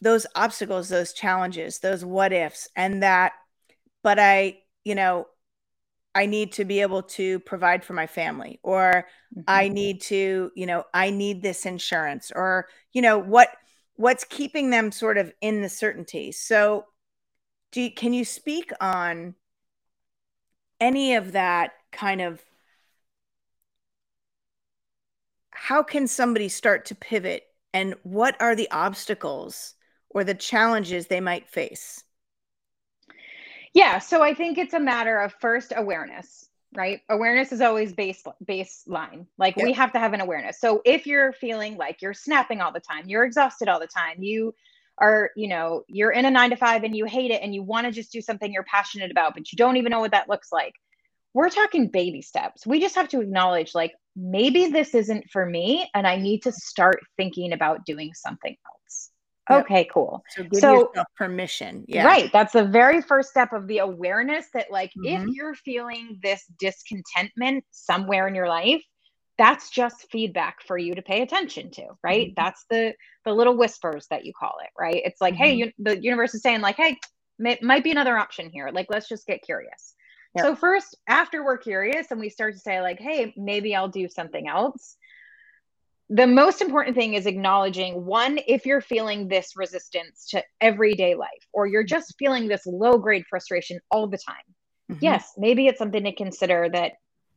[0.00, 3.32] those obstacles those challenges those what ifs and that
[4.02, 5.26] but i you know
[6.14, 9.42] I need to be able to provide for my family or mm-hmm.
[9.48, 13.48] I need to, you know, I need this insurance or, you know, what
[13.96, 16.32] what's keeping them sort of in the certainty.
[16.32, 16.86] So
[17.72, 19.34] do you, can you speak on
[20.80, 22.42] any of that kind of
[25.50, 29.74] how can somebody start to pivot and what are the obstacles
[30.10, 32.04] or the challenges they might face?
[33.72, 37.00] Yeah, so I think it's a matter of first awareness, right?
[37.08, 39.26] Awareness is always base baseline.
[39.38, 39.64] Like yep.
[39.64, 40.60] we have to have an awareness.
[40.60, 44.22] So if you're feeling like you're snapping all the time, you're exhausted all the time,
[44.22, 44.54] you
[44.98, 47.62] are, you know, you're in a 9 to 5 and you hate it and you
[47.62, 50.28] want to just do something you're passionate about, but you don't even know what that
[50.28, 50.74] looks like.
[51.32, 52.66] We're talking baby steps.
[52.66, 56.52] We just have to acknowledge like maybe this isn't for me and I need to
[56.52, 59.10] start thinking about doing something else.
[59.50, 59.64] Yep.
[59.64, 60.22] Okay, cool.
[60.30, 61.84] So give so, yourself permission.
[61.86, 62.04] Yeah.
[62.04, 62.30] Right.
[62.32, 65.28] That's the very first step of the awareness that like mm-hmm.
[65.28, 68.82] if you're feeling this discontentment somewhere in your life,
[69.36, 72.28] that's just feedback for you to pay attention to, right?
[72.28, 72.42] Mm-hmm.
[72.42, 75.02] That's the the little whispers that you call it, right?
[75.04, 75.42] It's like, mm-hmm.
[75.42, 76.96] hey, you, the universe is saying like, hey,
[77.38, 78.70] may, might be another option here.
[78.72, 79.94] Like let's just get curious.
[80.36, 80.44] Yep.
[80.44, 84.08] So first, after we're curious and we start to say like, hey, maybe I'll do
[84.08, 84.96] something else
[86.10, 91.30] the most important thing is acknowledging one if you're feeling this resistance to everyday life
[91.52, 94.36] or you're just feeling this low grade frustration all the time
[94.90, 95.02] mm-hmm.
[95.02, 96.92] yes maybe it's something to consider that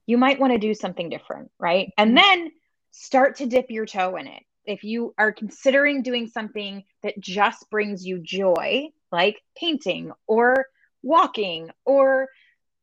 [0.06, 2.42] you might want to do something different right and mm-hmm.
[2.42, 2.52] then
[2.92, 7.70] start to dip your toe in it if you are considering doing something that just
[7.70, 10.66] brings you joy like painting or
[11.04, 12.28] walking or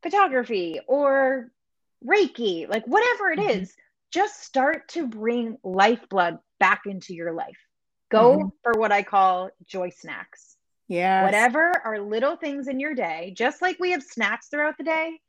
[0.01, 1.51] photography or
[2.03, 3.61] reiki like whatever it mm-hmm.
[3.61, 3.75] is
[4.15, 7.57] just start to bring lifeblood back into your life.
[8.09, 8.47] Go mm-hmm.
[8.63, 10.55] for what I call joy snacks.
[10.87, 11.25] Yeah.
[11.25, 15.19] Whatever are little things in your day, just like we have snacks throughout the day,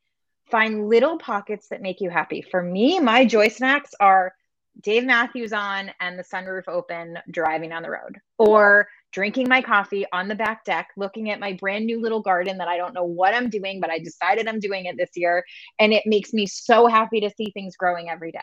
[0.49, 2.41] find little pockets that make you happy.
[2.41, 4.33] For me, my joy snacks are
[4.81, 10.05] Dave Matthews on and the sunroof open driving on the road, or drinking my coffee
[10.13, 13.03] on the back deck, looking at my brand new little garden that I don't know
[13.03, 15.43] what I'm doing, but I decided I'm doing it this year.
[15.77, 18.39] And it makes me so happy to see things growing every day.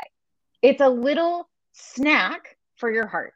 [0.64, 3.34] It's a little snack for your heart.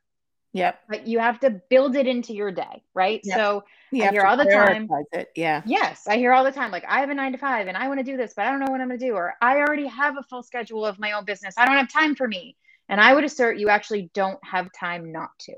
[0.55, 0.81] Yep.
[0.89, 3.21] But you have to build it into your day, right?
[3.23, 3.37] Yep.
[3.37, 4.89] So you I hear all the time.
[5.13, 5.29] It.
[5.37, 5.61] Yeah.
[5.67, 6.07] Yes.
[6.09, 8.01] I hear all the time, like, I have a nine to five and I want
[8.01, 9.13] to do this, but I don't know what I'm going to do.
[9.13, 11.55] Or I already have a full schedule of my own business.
[11.59, 12.57] I don't have time for me.
[12.89, 15.53] And I would assert you actually don't have time not to.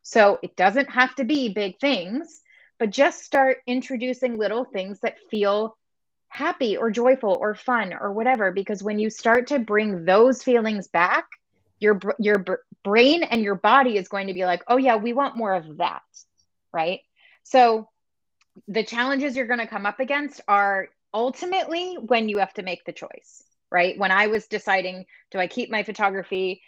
[0.00, 2.40] So it doesn't have to be big things,
[2.78, 5.76] but just start introducing little things that feel
[6.28, 10.88] happy or joyful or fun or whatever because when you start to bring those feelings
[10.88, 11.26] back
[11.78, 12.44] your your
[12.84, 15.78] brain and your body is going to be like oh yeah we want more of
[15.78, 16.02] that
[16.76, 17.00] right?
[17.42, 17.88] So
[18.68, 22.84] the challenges you're going to come up against are ultimately when you have to make
[22.84, 23.98] the choice right?
[23.98, 26.62] When i was deciding do i keep my photography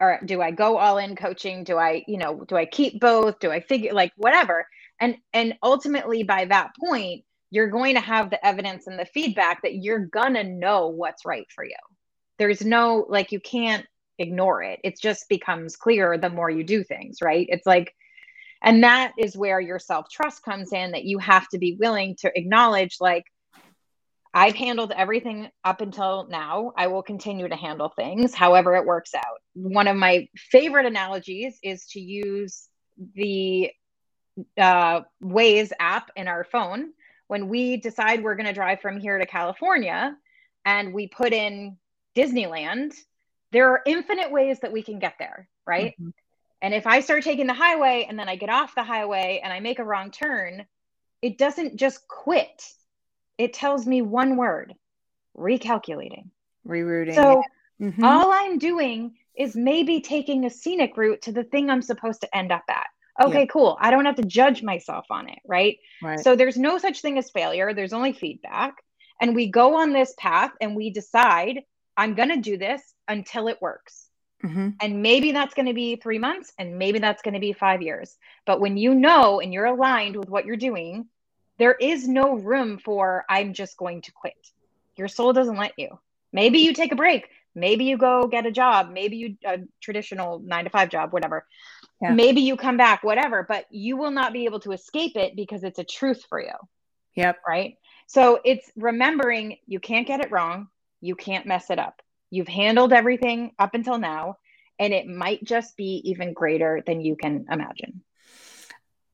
[0.00, 1.64] or do i go all in coaching?
[1.64, 3.40] Do i you know do i keep both?
[3.40, 4.66] Do i figure like whatever?
[5.00, 9.62] And and ultimately by that point you're going to have the evidence and the feedback
[9.62, 11.76] that you're gonna know what's right for you.
[12.36, 13.86] There's no like you can't
[14.18, 14.80] ignore it.
[14.82, 17.46] It just becomes clearer the more you do things, right?
[17.48, 17.94] It's like
[18.60, 22.32] and that is where your self-trust comes in that you have to be willing to
[22.34, 23.24] acknowledge like
[24.36, 26.72] I've handled everything up until now.
[26.76, 29.38] I will continue to handle things however it works out.
[29.52, 32.68] One of my favorite analogies is to use
[33.14, 33.70] the
[34.58, 36.90] uh, Waze app in our phone
[37.28, 40.16] when we decide we're going to drive from here to California
[40.64, 41.76] and we put in
[42.16, 42.94] Disneyland,
[43.52, 45.92] there are infinite ways that we can get there, right?
[45.92, 46.10] Mm-hmm.
[46.62, 49.52] And if I start taking the highway and then I get off the highway and
[49.52, 50.66] I make a wrong turn,
[51.20, 52.62] it doesn't just quit.
[53.38, 54.74] It tells me one word
[55.36, 56.30] recalculating,
[56.66, 57.14] rerouting.
[57.14, 57.42] So
[57.80, 58.04] mm-hmm.
[58.04, 62.36] all I'm doing is maybe taking a scenic route to the thing I'm supposed to
[62.36, 62.86] end up at
[63.20, 63.46] okay yeah.
[63.46, 63.76] cool.
[63.80, 65.78] I don't have to judge myself on it right?
[66.02, 66.20] right.
[66.20, 67.74] So there's no such thing as failure.
[67.74, 68.74] There's only feedback.
[69.20, 71.60] And we go on this path and we decide
[71.96, 74.08] i'm going to do this until it works.
[74.44, 74.70] Mm-hmm.
[74.82, 77.80] and maybe that's going to be three months and maybe that's going to be five
[77.80, 78.14] years.
[78.44, 81.06] But when you know and you're aligned with what you're doing
[81.56, 84.34] there is no room for i'm just going to quit.
[84.96, 85.98] Your soul doesn't let you.
[86.32, 87.28] Maybe you take a break.
[87.54, 88.90] Maybe you go get a job.
[88.92, 91.46] Maybe you a traditional nine to five job whatever
[92.00, 92.12] yeah.
[92.12, 95.64] maybe you come back whatever but you will not be able to escape it because
[95.64, 96.54] it's a truth for you.
[97.16, 97.38] Yep.
[97.46, 97.76] Right?
[98.06, 100.68] So it's remembering you can't get it wrong.
[101.00, 102.02] You can't mess it up.
[102.30, 104.36] You've handled everything up until now
[104.78, 108.02] and it might just be even greater than you can imagine.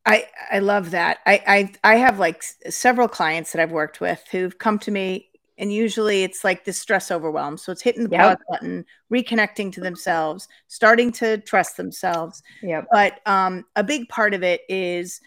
[0.07, 1.19] I I love that.
[1.27, 1.43] I
[1.85, 5.30] I I have like several clients that I've worked with who've come to me
[5.61, 7.59] and usually it's like this stress overwhelm.
[7.59, 8.38] So it's hitting the yep.
[8.38, 12.42] pause button, reconnecting to themselves, starting to trust themselves.
[12.62, 12.83] Yeah.
[12.90, 15.20] But um, a big part of it is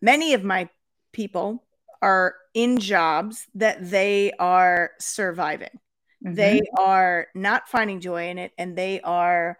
[0.00, 0.70] many of my
[1.12, 1.62] people
[2.00, 5.78] are in jobs that they are surviving.
[6.24, 6.34] Mm-hmm.
[6.34, 9.58] They are not finding joy in it and they are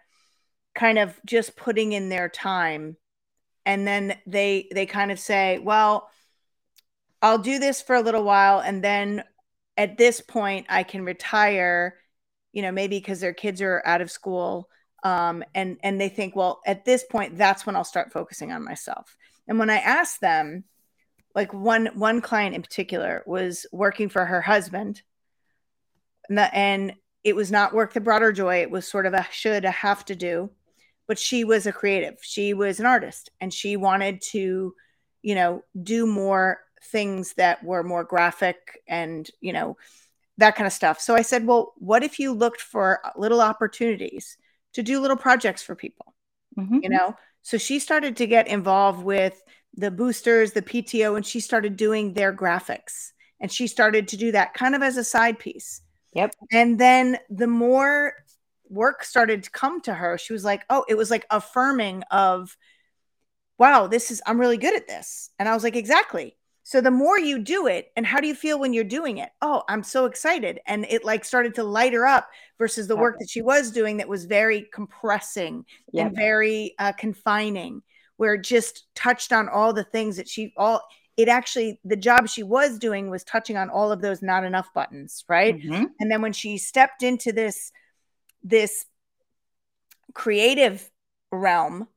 [0.73, 2.97] kind of just putting in their time
[3.67, 6.09] and then they they kind of say, "Well,
[7.21, 9.23] I'll do this for a little while and then
[9.79, 11.95] at this point I can retire,
[12.51, 14.69] you know, maybe because their kids are out of school.
[15.01, 18.65] Um, and and they think, well, at this point, that's when I'll start focusing on
[18.65, 19.15] myself.
[19.47, 20.65] And when I asked them,
[21.33, 25.01] like one one client in particular was working for her husband,
[26.27, 28.57] and, the, and it was not work that brought her joy.
[28.57, 30.51] It was sort of a should, a have to do.
[31.07, 32.17] But she was a creative.
[32.21, 34.75] She was an artist, and she wanted to,
[35.21, 39.77] you know, do more things that were more graphic and you know
[40.37, 40.99] that kind of stuff.
[40.99, 44.37] So i said well what if you looked for little opportunities
[44.73, 46.13] to do little projects for people?
[46.57, 46.79] Mm-hmm.
[46.83, 47.15] you know?
[47.41, 49.41] So she started to get involved with
[49.75, 53.11] the boosters the pto and she started doing their graphics.
[53.39, 55.81] And she started to do that kind of as a side piece.
[56.13, 56.35] Yep.
[56.51, 58.13] And then the more
[58.69, 62.55] work started to come to her she was like oh it was like affirming of
[63.57, 65.31] wow this is i'm really good at this.
[65.39, 66.35] And i was like exactly
[66.69, 69.31] so the more you do it, and how do you feel when you're doing it?
[69.41, 70.59] Oh, I'm so excited.
[70.67, 72.29] And it like started to light her up
[72.59, 76.05] versus the work that she was doing that was very compressing yep.
[76.05, 77.81] and very uh, confining,
[78.17, 80.83] where it just touched on all the things that she all
[81.17, 84.71] it actually the job she was doing was touching on all of those not enough
[84.75, 85.57] buttons, right?
[85.57, 85.85] Mm-hmm.
[85.99, 87.71] And then when she stepped into this
[88.43, 88.85] this
[90.13, 90.87] creative
[91.31, 91.87] realm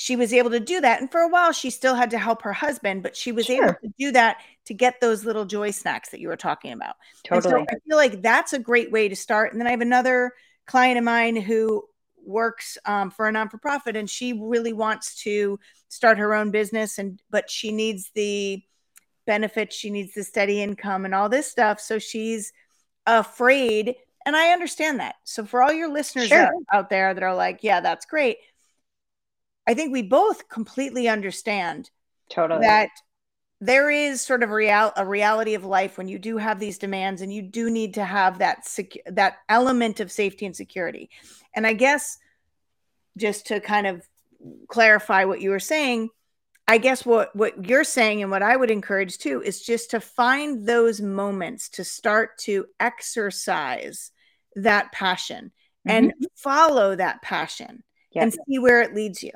[0.00, 0.98] she was able to do that.
[0.98, 3.62] And for a while, she still had to help her husband, but she was sure.
[3.62, 6.94] able to do that to get those little joy snacks that you were talking about.
[7.22, 7.52] Totally.
[7.52, 9.52] So I feel like that's a great way to start.
[9.52, 10.32] And then I have another
[10.66, 11.84] client of mine who
[12.24, 16.50] works um, for a non for profit and she really wants to start her own
[16.50, 18.62] business and but she needs the
[19.26, 22.52] benefits she needs the steady income and all this stuff so she's
[23.06, 23.94] afraid
[24.26, 26.46] and i understand that so for all your listeners sure.
[26.46, 28.36] out, out there that are like yeah that's great
[29.70, 31.90] I think we both completely understand
[32.28, 32.88] totally that
[33.60, 36.76] there is sort of a, real, a reality of life when you do have these
[36.76, 41.08] demands and you do need to have that sec- that element of safety and security.
[41.54, 42.18] And I guess
[43.16, 44.02] just to kind of
[44.66, 46.08] clarify what you were saying,
[46.66, 50.00] I guess what what you're saying and what I would encourage too is just to
[50.00, 54.10] find those moments to start to exercise
[54.56, 55.52] that passion
[55.86, 55.90] mm-hmm.
[55.96, 58.24] and follow that passion yes.
[58.24, 59.30] and see where it leads you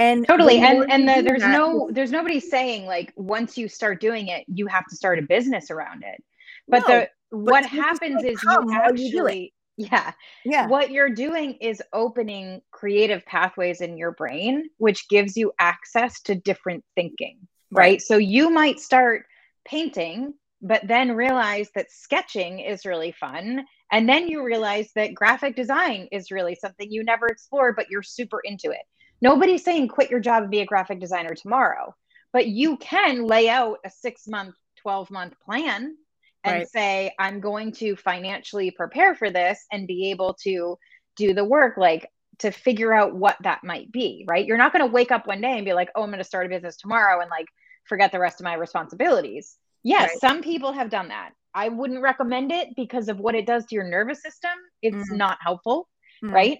[0.00, 0.58] and totally.
[0.58, 4.44] and and the, there's that, no there's nobody saying like once you start doing it
[4.48, 6.22] you have to start a business around it.
[6.66, 9.38] But no, the what happens is you actually
[9.76, 10.12] you yeah.
[10.44, 10.66] Yeah.
[10.66, 16.34] What you're doing is opening creative pathways in your brain which gives you access to
[16.34, 17.38] different thinking
[17.70, 18.02] right, right?
[18.02, 19.24] so you might start
[19.64, 23.64] painting but then realize that sketching is really fun.
[23.92, 28.02] And then you realize that graphic design is really something you never explored but you're
[28.02, 28.86] super into it
[29.22, 31.94] Nobody's saying quit your job and be a graphic designer tomorrow,
[32.32, 35.96] but you can lay out a six month, 12 month plan
[36.44, 36.68] and right.
[36.68, 40.78] say, I'm going to financially prepare for this and be able to
[41.16, 44.46] do the work, like to figure out what that might be, right?
[44.46, 46.24] You're not going to wake up one day and be like, oh, I'm going to
[46.24, 47.46] start a business tomorrow and like
[47.84, 49.56] forget the rest of my responsibilities.
[49.82, 50.20] Yes, right.
[50.20, 51.32] some people have done that.
[51.54, 54.52] I wouldn't recommend it because of what it does to your nervous system.
[54.82, 55.16] It's mm-hmm.
[55.16, 55.88] not helpful,
[56.24, 56.34] mm-hmm.
[56.34, 56.58] right?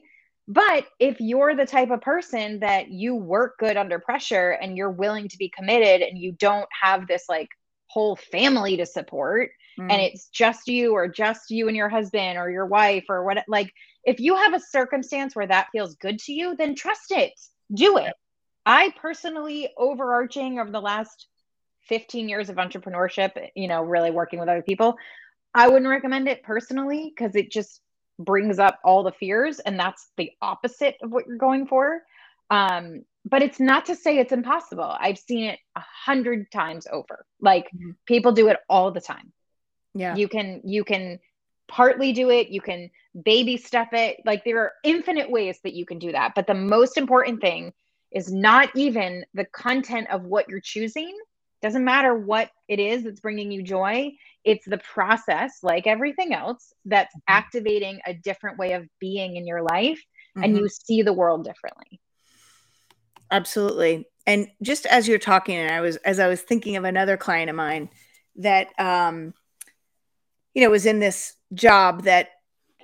[0.50, 4.90] But if you're the type of person that you work good under pressure and you're
[4.90, 7.48] willing to be committed and you don't have this like
[7.86, 9.88] whole family to support mm.
[9.88, 13.44] and it's just you or just you and your husband or your wife or what
[13.46, 17.32] like if you have a circumstance where that feels good to you then trust it.
[17.72, 18.12] Do it.
[18.66, 21.28] I personally overarching over the last
[21.88, 24.96] 15 years of entrepreneurship you know really working with other people
[25.54, 27.80] i wouldn't recommend it personally because it just
[28.20, 32.02] brings up all the fears and that's the opposite of what you're going for.
[32.50, 34.96] Um, but it's not to say it's impossible.
[34.98, 37.26] I've seen it a hundred times over.
[37.40, 37.90] Like mm-hmm.
[38.06, 39.32] people do it all the time.
[39.94, 40.16] Yeah.
[40.16, 41.18] You can you can
[41.68, 42.90] partly do it you can
[43.24, 44.20] baby step it.
[44.24, 46.32] Like there are infinite ways that you can do that.
[46.34, 47.72] But the most important thing
[48.10, 51.16] is not even the content of what you're choosing
[51.62, 54.10] doesn't matter what it is that's bringing you joy
[54.44, 57.34] it's the process like everything else that's mm-hmm.
[57.34, 59.98] activating a different way of being in your life
[60.36, 60.44] mm-hmm.
[60.44, 62.00] and you see the world differently
[63.30, 67.16] absolutely and just as you're talking and i was as i was thinking of another
[67.16, 67.88] client of mine
[68.36, 69.34] that um
[70.54, 72.28] you know was in this job that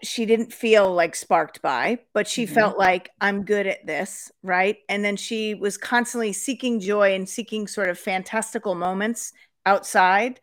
[0.06, 2.54] she didn't feel like sparked by, but she mm-hmm.
[2.54, 4.78] felt like I'm good at this, right?
[4.88, 9.32] And then she was constantly seeking joy and seeking sort of fantastical moments
[9.64, 10.40] outside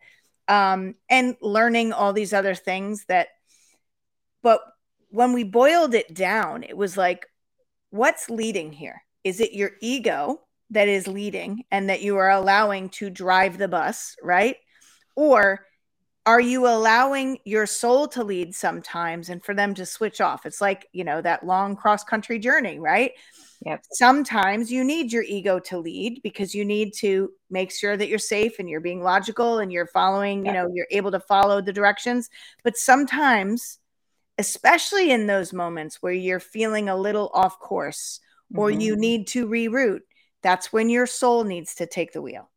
[0.48, 3.28] um, and learning all these other things that,
[4.42, 4.60] but
[5.10, 7.26] when we boiled it down, it was like,
[7.90, 9.02] what's leading here?
[9.22, 10.40] Is it your ego
[10.70, 14.56] that is leading and that you are allowing to drive the bus, right?
[15.16, 15.64] Or
[16.26, 20.46] are you allowing your soul to lead sometimes and for them to switch off?
[20.46, 23.12] It's like, you know, that long cross country journey, right?
[23.66, 23.84] Yep.
[23.92, 28.18] Sometimes you need your ego to lead because you need to make sure that you're
[28.18, 30.54] safe and you're being logical and you're following, yep.
[30.54, 32.30] you know, you're able to follow the directions.
[32.62, 33.78] But sometimes,
[34.38, 38.20] especially in those moments where you're feeling a little off course
[38.54, 38.80] or mm-hmm.
[38.80, 40.00] you need to reroute,
[40.42, 42.50] that's when your soul needs to take the wheel.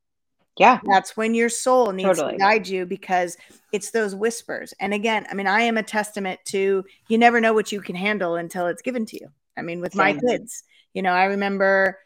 [0.57, 0.79] Yeah.
[0.83, 2.33] That's when your soul needs totally.
[2.33, 3.37] to guide you because
[3.71, 4.73] it's those whispers.
[4.79, 7.95] And again, I mean, I am a testament to you never know what you can
[7.95, 9.27] handle until it's given to you.
[9.55, 9.99] I mean, with Same.
[9.99, 11.99] my kids, you know, I remember,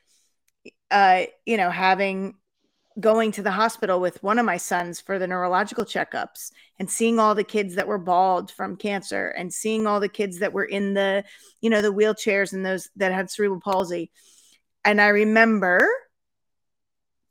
[0.89, 2.35] uh, you know, having
[2.99, 7.19] going to the hospital with one of my sons for the neurological checkups and seeing
[7.19, 10.65] all the kids that were bald from cancer and seeing all the kids that were
[10.65, 11.23] in the,
[11.61, 14.11] you know, the wheelchairs and those that had cerebral palsy.
[14.83, 15.87] And I remember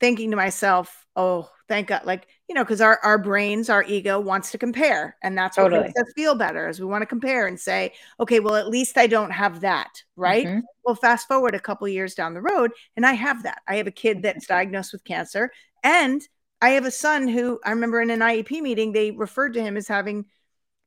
[0.00, 2.04] thinking to myself, oh, thank God.
[2.04, 5.16] Like, you know, because our, our brains, our ego wants to compare.
[5.22, 5.82] And that's what totally.
[5.84, 8.96] makes us feel better as we want to compare and say, okay, well, at least
[8.96, 10.02] I don't have that.
[10.16, 10.46] Right.
[10.46, 10.60] Mm-hmm.
[10.84, 13.62] Well, fast forward a couple years down the road, and I have that.
[13.68, 15.52] I have a kid that's diagnosed with cancer.
[15.82, 16.22] And
[16.62, 19.76] I have a son who I remember in an IEP meeting, they referred to him
[19.76, 20.26] as having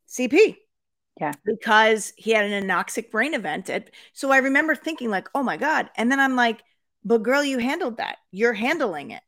[0.07, 0.57] CP.
[1.19, 1.34] Yeah.
[1.45, 3.69] Because he had an anoxic brain event.
[3.69, 5.89] At, so I remember thinking, like, oh my God.
[5.95, 6.63] And then I'm like,
[7.03, 8.17] but girl, you handled that.
[8.32, 9.21] You're handling it.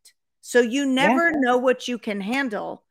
[0.48, 1.40] So you never yeah.
[1.40, 2.84] know what you can handle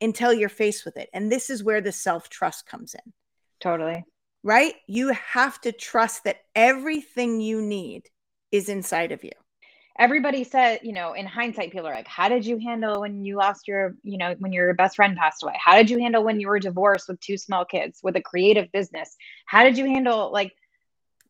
[0.00, 1.08] until you're faced with it.
[1.14, 3.12] And this is where the self trust comes in.
[3.60, 4.04] Totally.
[4.42, 4.74] Right?
[4.88, 8.08] You have to trust that everything you need
[8.50, 9.30] is inside of you.
[9.96, 13.36] Everybody said, you know, in hindsight, people are like, how did you handle when you
[13.36, 15.54] lost your, you know, when your best friend passed away?
[15.64, 18.72] How did you handle when you were divorced with two small kids with a creative
[18.72, 19.16] business?
[19.46, 20.52] How did you handle like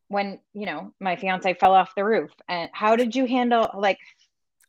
[0.09, 3.99] when you know my fiance fell off the roof and how did you handle like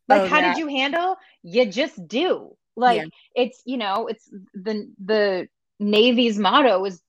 [0.08, 1.18] like oh, how did you handle?
[1.44, 2.56] You just do.
[2.76, 3.08] Like yeah.
[3.36, 5.48] it's you know it's the the
[5.80, 7.02] navy's motto is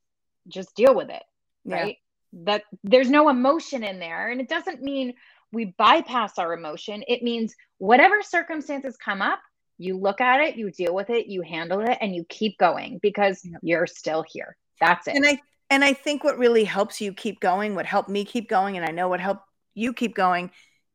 [0.48, 1.22] just deal with it
[1.68, 1.98] right?
[2.32, 2.40] Yeah.
[2.44, 5.14] that there's no emotion in there and it doesn't mean
[5.52, 7.02] we bypass our emotion.
[7.08, 9.40] It means whatever circumstances come up
[9.80, 12.98] you look at it you deal with it you handle it and you keep going
[13.00, 14.56] because you're still here.
[14.80, 15.14] That's it.
[15.16, 15.40] And i
[15.70, 18.86] and I think what really helps you keep going, what helped me keep going, and
[18.86, 19.42] I know what helped
[19.74, 20.50] you keep going,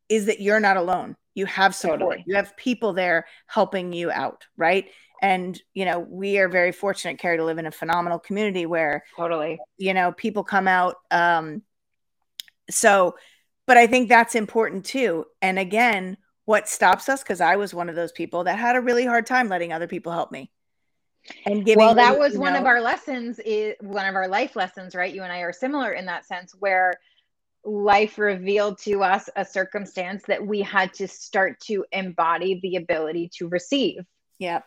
[0.08, 1.16] is that you're not alone.
[1.34, 2.00] You have support.
[2.00, 2.24] Totally.
[2.26, 4.86] You have people there helping you out, right?
[5.20, 9.04] And you know, we are very fortunate, Keri, to live in a phenomenal community where
[9.16, 10.96] totally, you know, people come out.
[11.10, 11.62] Um,
[12.70, 13.16] so,
[13.66, 15.24] but I think that's important too.
[15.40, 18.80] And again, what stops us, because I was one of those people that had a
[18.80, 20.50] really hard time letting other people help me
[21.46, 24.56] and giving well that was one know, of our lessons is one of our life
[24.56, 26.92] lessons right you and i are similar in that sense where
[27.64, 33.30] life revealed to us a circumstance that we had to start to embody the ability
[33.36, 34.04] to receive.
[34.38, 34.60] Yeah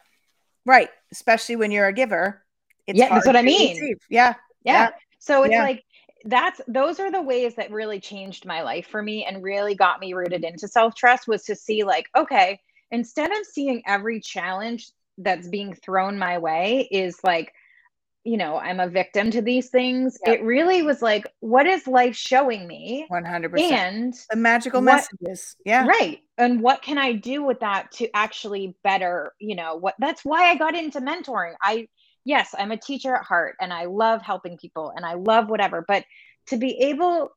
[0.67, 0.89] right.
[1.11, 2.43] Especially when you're a giver
[2.89, 3.97] yeah that's what i mean.
[4.09, 4.33] yeah,
[4.63, 4.83] yeah.
[4.83, 4.89] Yeah.
[5.19, 5.63] So it's yeah.
[5.63, 5.83] like
[6.23, 9.99] that's those are the ways that really changed my life for me and really got
[9.99, 12.59] me rooted into self trust was to see like okay
[12.91, 17.51] instead of seeing every challenge that's being thrown my way is like
[18.27, 20.17] you know i'm a victim to these things.
[20.25, 20.39] Yep.
[20.39, 23.07] it really was like what is life showing me?
[23.09, 25.55] 100% and the magical what, messages.
[25.65, 25.87] Yeah.
[25.87, 26.19] Right.
[26.37, 30.49] And what can i do with that to actually better you know what that's why
[30.51, 31.53] i got into mentoring.
[31.61, 31.87] I
[32.25, 35.85] yes i'm a teacher at heart and i love helping people and i love whatever
[35.87, 36.03] but
[36.47, 37.31] to be able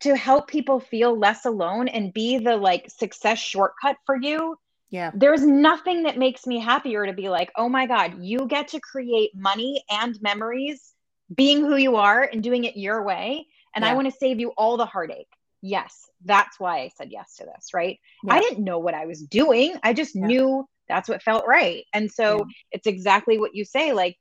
[0.00, 4.56] to help people feel less alone and be the like success shortcut for you
[4.90, 5.12] yeah.
[5.14, 8.80] There's nothing that makes me happier to be like, oh my God, you get to
[8.80, 10.92] create money and memories
[11.34, 13.46] being who you are and doing it your way.
[13.74, 13.92] And yeah.
[13.92, 15.28] I want to save you all the heartache.
[15.62, 18.00] Yes, that's why I said yes to this, right?
[18.24, 18.34] Yeah.
[18.34, 19.76] I didn't know what I was doing.
[19.82, 20.26] I just yeah.
[20.26, 21.84] knew that's what felt right.
[21.92, 23.92] And so it's exactly what you say.
[23.92, 24.18] Like,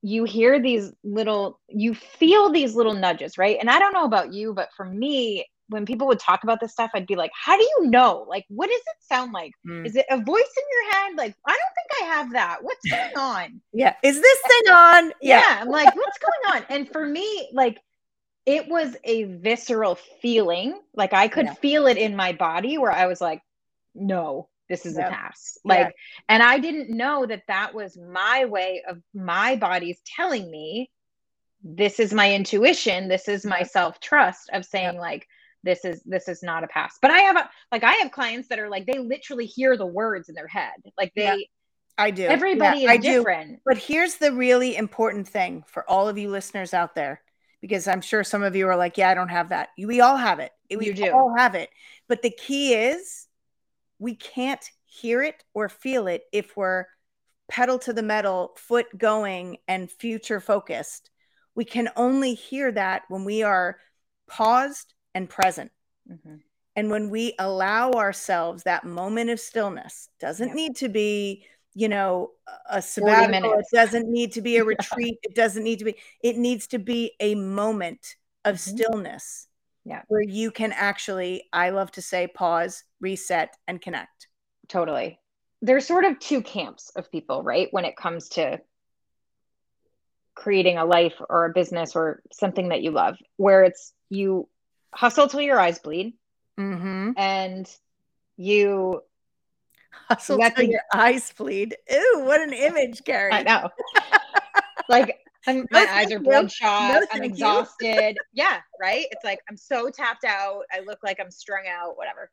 [0.00, 3.58] you hear these little, you feel these little nudges, right?
[3.58, 6.72] And I don't know about you, but for me, when people would talk about this
[6.72, 8.24] stuff, I'd be like, how do you know?
[8.28, 9.52] Like, what does it sound like?
[9.66, 9.84] Mm.
[9.84, 10.24] Is it a voice
[10.56, 11.16] in your head?
[11.16, 12.58] Like, I don't think I have that.
[12.62, 13.60] What's going on?
[13.72, 13.94] yeah.
[14.02, 15.12] Is this thing on?
[15.20, 15.40] Yeah.
[15.40, 15.58] yeah.
[15.60, 16.66] I'm like, what's going on?
[16.68, 17.80] And for me, like,
[18.46, 20.78] it was a visceral feeling.
[20.94, 21.54] Like, I could yeah.
[21.54, 23.42] feel it in my body where I was like,
[23.94, 25.08] no, this is yep.
[25.08, 25.58] a pass.
[25.64, 25.94] Like,
[26.28, 30.90] and I didn't know that that was my way of my body's telling me
[31.64, 35.26] this is my intuition this is my self trust of saying like
[35.64, 36.98] this is this is not a pass.
[37.00, 39.86] But i have a, like i have clients that are like they literally hear the
[39.86, 40.74] words in their head.
[40.96, 41.36] Like they yeah,
[41.98, 42.24] i do.
[42.24, 43.50] Everybody yeah, is I different.
[43.52, 43.60] Do.
[43.64, 47.20] but here's the really important thing for all of you listeners out there
[47.60, 49.70] because i'm sure some of you are like yeah i don't have that.
[49.78, 50.52] We all have it.
[50.70, 51.10] We you do.
[51.12, 51.70] all have it.
[52.08, 53.26] But the key is
[53.98, 56.86] we can't hear it or feel it if we're
[57.48, 61.10] pedal to the metal, foot going, and future focused.
[61.54, 63.78] We can only hear that when we are
[64.26, 65.70] paused and present.
[66.10, 66.36] Mm-hmm.
[66.76, 70.54] And when we allow ourselves that moment of stillness, doesn't yeah.
[70.54, 71.44] need to be,
[71.74, 72.32] you know,
[72.68, 73.52] a sabbatical.
[73.52, 75.18] It doesn't need to be a retreat.
[75.22, 78.76] It doesn't need to be, it needs to be a moment of mm-hmm.
[78.76, 79.46] stillness.
[79.84, 80.02] Yeah.
[80.08, 84.28] Where you can actually, I love to say, pause, reset, and connect.
[84.68, 85.20] Totally.
[85.60, 87.68] There's sort of two camps of people, right?
[87.70, 88.60] When it comes to
[90.34, 94.48] creating a life or a business or something that you love, where it's you
[94.94, 96.14] hustle till your eyes bleed
[96.58, 97.10] mm-hmm.
[97.16, 97.70] and
[98.36, 99.02] you
[99.90, 101.76] hustle till your eyes bleed.
[101.92, 103.32] Ooh, what an image, Keri.
[103.32, 103.68] I know.
[104.88, 106.94] like I'm, no, my eyes are bloodshot.
[106.94, 108.16] No, I'm exhausted.
[108.32, 109.06] yeah, right.
[109.10, 110.62] It's like I'm so tapped out.
[110.72, 111.96] I look like I'm strung out.
[111.96, 112.30] Whatever.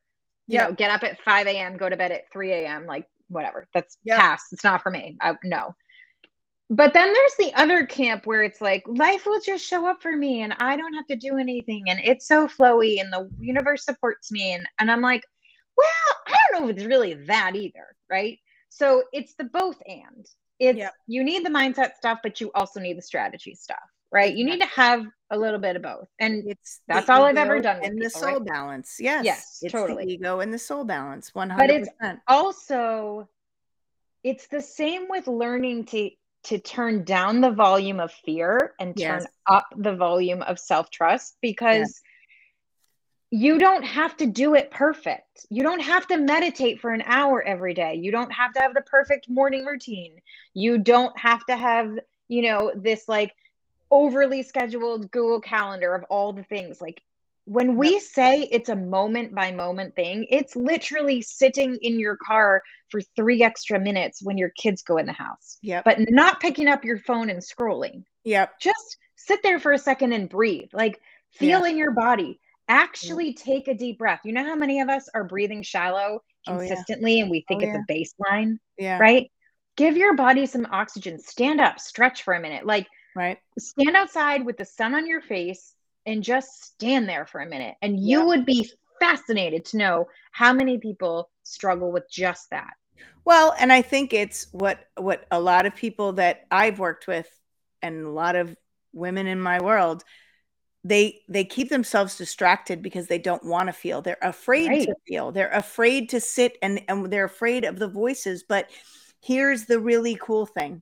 [0.48, 0.70] You yep.
[0.70, 2.86] know, get up at 5 a.m., go to bed at 3 a.m.
[2.86, 3.68] Like whatever.
[3.74, 4.20] That's yep.
[4.20, 4.48] past.
[4.52, 5.18] It's not for me.
[5.22, 5.76] I, no
[6.72, 10.16] but then there's the other camp where it's like life will just show up for
[10.16, 13.84] me and I don't have to do anything and it's so flowy and the universe
[13.84, 15.24] supports me and and I'm like,
[15.78, 18.40] well, I don't know if it's really that either, right?
[18.70, 20.26] So it's the both and.
[20.60, 20.94] It's yep.
[21.08, 23.80] you need the mindset stuff, but you also need the strategy stuff,
[24.12, 24.34] right?
[24.34, 27.60] You need to have a little bit of both, and it's that's all I've ever
[27.60, 27.84] done.
[27.84, 28.46] And the soul right?
[28.46, 30.06] balance, yes, yes, it's totally.
[30.06, 31.90] The ego and the soul balance, one hundred.
[32.00, 33.28] But it's also
[34.24, 36.12] it's the same with learning to
[36.44, 39.28] to turn down the volume of fear and turn yes.
[39.48, 42.02] up the volume of self trust because
[43.32, 43.42] yes.
[43.42, 45.46] you don't have to do it perfect.
[45.50, 47.96] You don't have to meditate for an hour every day.
[47.96, 50.20] You don't have to have the perfect morning routine.
[50.54, 53.36] You don't have to have, you know, this like
[53.92, 56.82] overly scheduled Google Calendar of all the things.
[56.82, 57.04] Like
[57.46, 62.62] when we say it's a moment by moment thing, it's literally sitting in your car
[62.90, 65.58] for three extra minutes when your kids go in the house.
[65.62, 65.82] Yeah.
[65.84, 68.04] But not picking up your phone and scrolling.
[68.24, 68.60] Yep.
[68.60, 70.70] Just sit there for a second and breathe.
[70.74, 71.00] Like
[71.32, 72.40] feel in your body.
[72.68, 73.44] Actually yeah.
[73.44, 74.22] take a deep breath.
[74.24, 77.22] You know how many of us are breathing shallow consistently oh, yeah.
[77.24, 78.58] and we think oh, it's a baseline?
[78.78, 79.00] Yeah.
[79.00, 79.32] Right?
[79.78, 81.20] Give your body some oxygen.
[81.20, 82.66] Stand up, stretch for a minute.
[82.66, 83.40] Like right.
[83.58, 85.74] Stand outside with the sun on your face
[86.06, 87.76] and just stand there for a minute.
[87.82, 88.26] And you yeah.
[88.26, 92.74] would be fascinated to know how many people struggle with just that.
[93.26, 97.28] Well, and I think it's what what a lot of people that I've worked with
[97.82, 98.56] and a lot of
[98.94, 100.04] women in my world
[100.84, 104.02] they they keep themselves distracted because they don't want to feel.
[104.02, 104.88] They're afraid right.
[104.88, 105.32] to feel.
[105.32, 108.70] They're afraid to sit and and they're afraid of the voices, but
[109.22, 110.82] here's the really cool thing.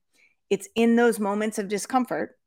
[0.50, 2.38] It's in those moments of discomfort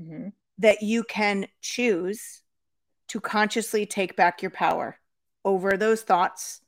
[0.00, 0.28] mm-hmm
[0.58, 2.42] that you can choose
[3.08, 4.98] to consciously take back your power
[5.44, 6.60] over those thoughts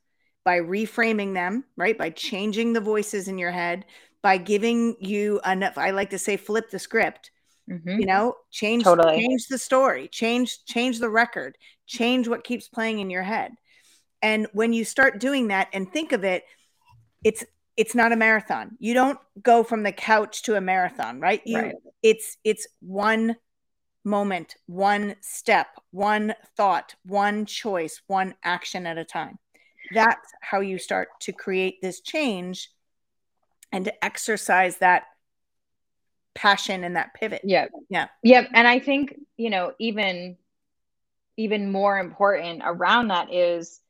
[0.45, 1.97] by reframing them, right?
[1.97, 3.87] By changing the voices in your head,
[4.23, 7.31] by giving you enough, I like to say, flip the script.
[7.71, 8.01] Mm-hmm.
[8.01, 9.21] You know, change totally.
[9.21, 11.57] change the story, change change the record,
[11.87, 13.53] change what keeps playing in your head.
[14.21, 16.45] And when you start doing that and think of it,
[17.25, 17.43] it's
[17.79, 18.77] it's not a marathon.
[18.79, 21.41] You don't go from the couch to a marathon, right?
[21.47, 21.75] You right.
[22.03, 23.37] it's it's one
[24.05, 29.39] moment, one step, one thought, one choice, one action at a time.
[29.93, 32.71] That's how you start to create this change
[33.73, 35.05] and to exercise that
[36.35, 37.43] passion and that pivot.
[37.45, 37.67] Yeah.
[37.89, 38.09] Yeah.
[38.23, 38.51] Yep.
[38.53, 40.37] And I think, you know, even
[41.37, 43.81] even more important around that is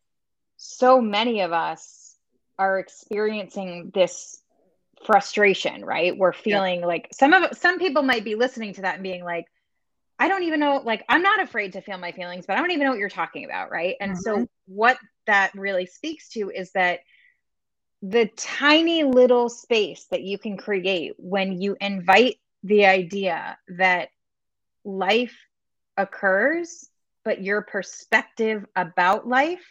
[0.57, 2.17] so many of us
[2.59, 4.41] are experiencing this
[5.05, 6.17] frustration, right?
[6.17, 6.87] We're feeling yeah.
[6.87, 9.47] like some of some people might be listening to that and being like,
[10.19, 12.71] I don't even know, like, I'm not afraid to feel my feelings, but I don't
[12.71, 13.71] even know what you're talking about.
[13.71, 13.97] Right.
[14.01, 14.21] And mm-hmm.
[14.21, 14.97] so, what
[15.27, 17.01] that really speaks to is that
[18.03, 24.11] the tiny little space that you can create when you invite the idea that
[24.85, 25.37] life
[25.97, 26.89] occurs,
[27.25, 29.65] but your perspective about life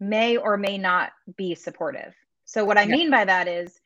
[0.00, 2.14] may or may not be supportive.
[2.44, 2.94] So, what I yeah.
[2.96, 3.78] mean by that is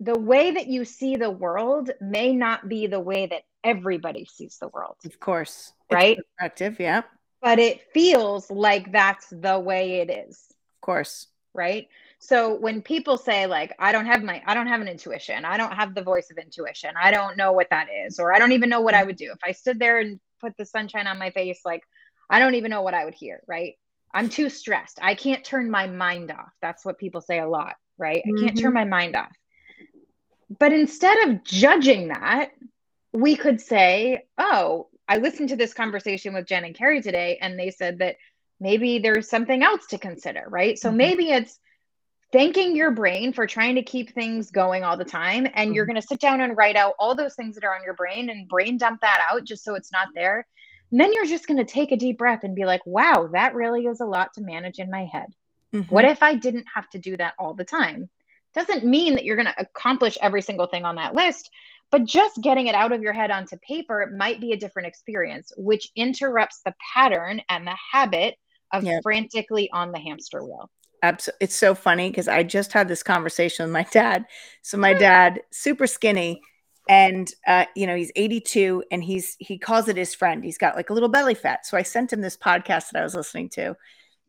[0.00, 4.58] the way that you see the world may not be the way that everybody sees
[4.58, 4.96] the world.
[5.04, 5.72] Of course.
[5.90, 6.18] Right?
[6.38, 7.02] perspective, yeah.
[7.40, 10.44] But it feels like that's the way it is.
[10.50, 11.28] Of course.
[11.54, 11.88] Right?
[12.18, 15.44] So when people say like I don't have my I don't have an intuition.
[15.44, 16.90] I don't have the voice of intuition.
[17.00, 19.30] I don't know what that is or I don't even know what I would do.
[19.32, 21.82] If I stood there and put the sunshine on my face like
[22.28, 23.74] I don't even know what I would hear, right?
[24.12, 24.98] I'm too stressed.
[25.02, 26.50] I can't turn my mind off.
[26.62, 28.22] That's what people say a lot, right?
[28.26, 28.36] Mm-hmm.
[28.36, 28.90] I can't turn mm-hmm.
[28.90, 29.32] my mind off.
[30.58, 32.50] But instead of judging that,
[33.12, 37.58] we could say, oh, I listened to this conversation with Jen and Keri today, and
[37.58, 38.16] they said that
[38.60, 40.78] maybe there's something else to consider, right?
[40.78, 40.96] So mm-hmm.
[40.96, 41.58] maybe it's
[42.32, 45.92] thanking your brain for trying to keep things going all the time and you're mm-hmm.
[45.92, 48.30] going to sit down and write out all those things that are on your brain
[48.30, 50.46] and brain dump that out just so it's not there
[50.90, 53.54] and then you're just going to take a deep breath and be like wow that
[53.54, 55.28] really is a lot to manage in my head
[55.72, 55.94] mm-hmm.
[55.94, 58.08] what if i didn't have to do that all the time
[58.56, 61.50] doesn't mean that you're going to accomplish every single thing on that list
[61.92, 65.52] but just getting it out of your head onto paper might be a different experience
[65.56, 68.34] which interrupts the pattern and the habit
[68.72, 69.00] of yep.
[69.04, 70.68] frantically on the hamster wheel
[71.02, 71.44] Absolutely.
[71.44, 74.24] It's so funny because I just had this conversation with my dad.
[74.62, 76.40] So my dad, super skinny,
[76.88, 80.44] and uh, you know he's 82, and he's he calls it his friend.
[80.44, 81.66] He's got like a little belly fat.
[81.66, 83.76] So I sent him this podcast that I was listening to.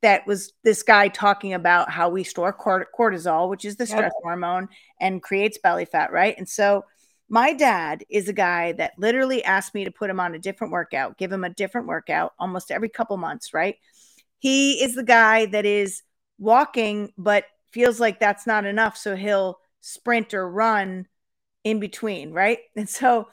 [0.01, 4.21] That was this guy talking about how we store cortisol, which is the stress yep.
[4.21, 4.69] hormone,
[4.99, 6.37] and creates belly fat, right?
[6.37, 6.85] And so
[7.29, 10.71] my dad is a guy that literally asked me to put him on a different
[10.71, 13.75] workout, give him a different workout almost every couple months, right?
[14.39, 16.03] He is the guy that is
[16.37, 18.97] walking, but feels like that's not enough.
[18.97, 21.07] So he'll sprint or run
[21.63, 22.59] in between, right?
[22.75, 23.27] And so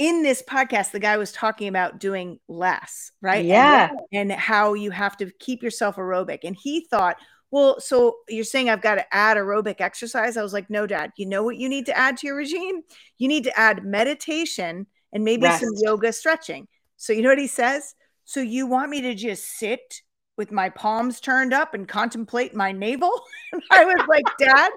[0.00, 3.44] in this podcast, the guy was talking about doing less, right?
[3.44, 3.90] Yeah.
[4.10, 6.38] And, and how you have to keep yourself aerobic.
[6.42, 7.18] And he thought,
[7.50, 10.38] well, so you're saying I've got to add aerobic exercise?
[10.38, 12.80] I was like, no, dad, you know what you need to add to your regime?
[13.18, 15.60] You need to add meditation and maybe Rest.
[15.60, 16.66] some yoga stretching.
[16.96, 17.94] So, you know what he says?
[18.24, 20.00] So, you want me to just sit
[20.38, 23.12] with my palms turned up and contemplate my navel.
[23.70, 24.70] I was like, Dad.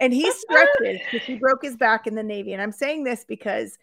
[0.00, 2.52] And he stretches because he broke his back in the Navy.
[2.52, 3.78] And I'm saying this because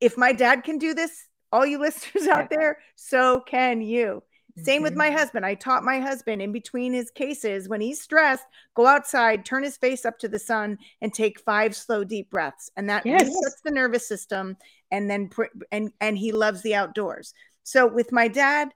[0.00, 4.22] if my dad can do this, all you listeners out there, so can you.
[4.62, 5.18] Same with my mm-hmm.
[5.18, 5.44] husband.
[5.44, 9.76] I taught my husband in between his cases when he's stressed, go outside, turn his
[9.76, 13.24] face up to the sun, and take five slow, deep breaths, and that yes.
[13.24, 14.56] resets the nervous system.
[14.90, 15.28] And then,
[15.70, 17.34] and and he loves the outdoors.
[17.64, 18.72] So with my dad,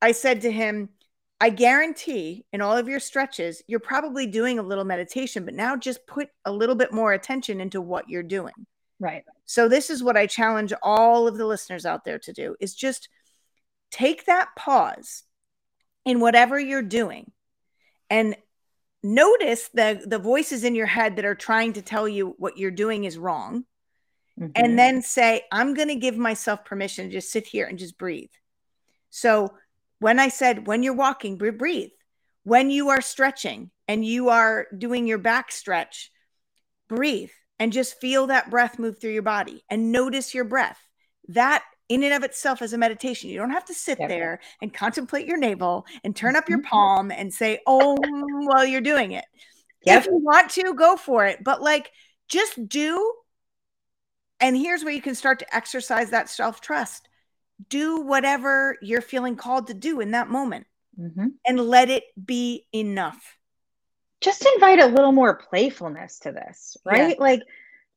[0.00, 0.90] I said to him,
[1.40, 5.76] I guarantee in all of your stretches, you're probably doing a little meditation, but now
[5.76, 8.54] just put a little bit more attention into what you're doing.
[8.98, 9.24] Right.
[9.44, 12.74] So this is what I challenge all of the listeners out there to do is
[12.74, 13.08] just
[13.92, 15.22] take that pause
[16.04, 17.30] in whatever you're doing
[18.10, 18.36] and
[19.02, 22.70] notice the the voices in your head that are trying to tell you what you're
[22.70, 23.64] doing is wrong.
[24.38, 24.50] Mm-hmm.
[24.54, 27.98] And then say, I'm going to give myself permission to just sit here and just
[27.98, 28.30] breathe.
[29.10, 29.52] So
[30.00, 31.90] when I said, when you're walking, breathe.
[32.44, 36.10] When you are stretching and you are doing your back stretch,
[36.88, 40.80] breathe and just feel that breath move through your body and notice your breath.
[41.28, 43.30] That in and of itself is a meditation.
[43.30, 46.68] You don't have to sit there and contemplate your navel and turn up your mm-hmm.
[46.68, 47.96] palm and say, oh,
[48.46, 49.24] while you're doing it.
[49.84, 49.98] Yep.
[49.98, 51.42] If you want to, go for it.
[51.42, 51.90] But like,
[52.28, 53.14] just do.
[54.40, 57.08] And here's where you can start to exercise that self trust
[57.68, 60.66] do whatever you're feeling called to do in that moment
[60.98, 61.28] mm-hmm.
[61.46, 63.36] and let it be enough.
[64.20, 67.10] Just invite a little more playfulness to this, right?
[67.10, 67.14] Yeah.
[67.18, 67.42] Like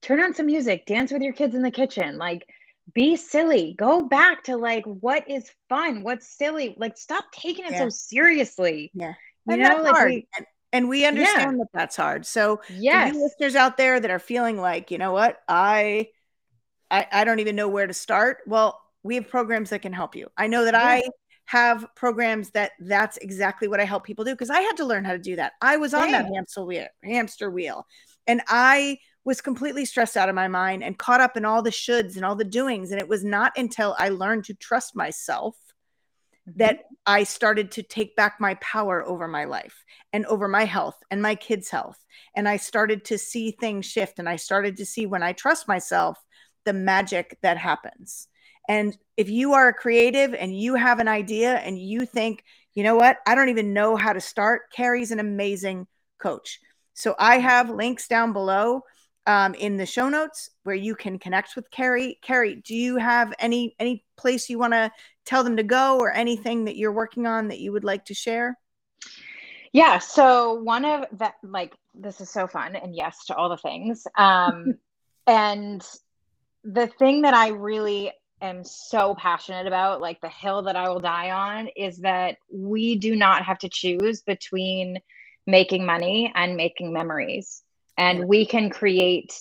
[0.01, 2.47] turn on some music, dance with your kids in the kitchen, like
[2.93, 3.76] be silly.
[3.78, 6.76] Go back to like what is fun, what's silly.
[6.78, 7.80] Like stop taking it yeah.
[7.80, 8.91] so seriously.
[8.93, 9.14] Yeah.
[9.47, 10.12] You and know, like hard.
[10.12, 10.28] We,
[10.74, 11.57] and we understand yeah.
[11.57, 12.26] that that's hard.
[12.26, 13.16] So, yes.
[13.16, 16.07] listeners out there that are feeling like, you know what, I,
[16.89, 18.38] I, I don't even know where to start.
[18.47, 20.28] Well, we have programs that can help you.
[20.38, 20.84] I know that yeah.
[20.84, 21.04] I
[21.45, 25.04] have programs that that's exactly what I help people do because I had to learn
[25.04, 25.54] how to do that.
[25.62, 27.86] I was on that hamster wheel, hamster wheel,
[28.28, 31.70] and I was completely stressed out of my mind and caught up in all the
[31.70, 32.91] shoulds and all the doings.
[32.91, 35.56] And it was not until I learned to trust myself
[36.47, 36.58] mm-hmm.
[36.58, 39.84] that I started to take back my power over my life
[40.14, 42.04] and over my health and my kids' health.
[42.36, 44.18] And I started to see things shift.
[44.18, 46.18] And I started to see when I trust myself,
[46.64, 48.28] the magic that happens.
[48.68, 52.43] And if you are a creative and you have an idea and you think,
[52.74, 55.88] you know what, I don't even know how to start, Keri's an amazing
[56.20, 56.59] coach.
[56.93, 58.84] So I have links down below
[59.28, 62.18] um, in the show notes where you can connect with Keri.
[62.22, 64.91] Keri, do you have any any place you want to
[65.26, 68.14] tell them to go or anything that you're working on that you would like to
[68.14, 68.57] share?
[69.74, 69.99] Yeah.
[69.99, 74.05] So one of that, like, this is so fun, and yes to all the things.
[74.18, 74.76] Um,
[75.28, 75.86] and
[76.64, 78.12] the thing that I really
[78.42, 82.96] am so passionate about, like the hill that I will die on, is that we
[82.96, 85.00] do not have to choose between
[85.48, 87.64] making money and making memories.
[87.98, 89.39] And we can create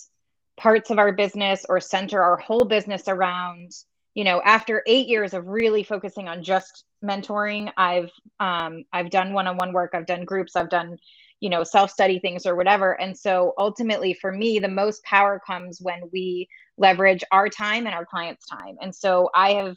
[0.57, 3.71] parts of our business or center our whole business around,
[4.13, 9.33] you know, after eight years of really focusing on just mentoring, I've um, I've done
[9.33, 10.97] one-on-one work, I've done groups, I've done
[11.41, 15.81] you know self-study things or whatever and so ultimately for me the most power comes
[15.81, 19.75] when we leverage our time and our clients time and so i have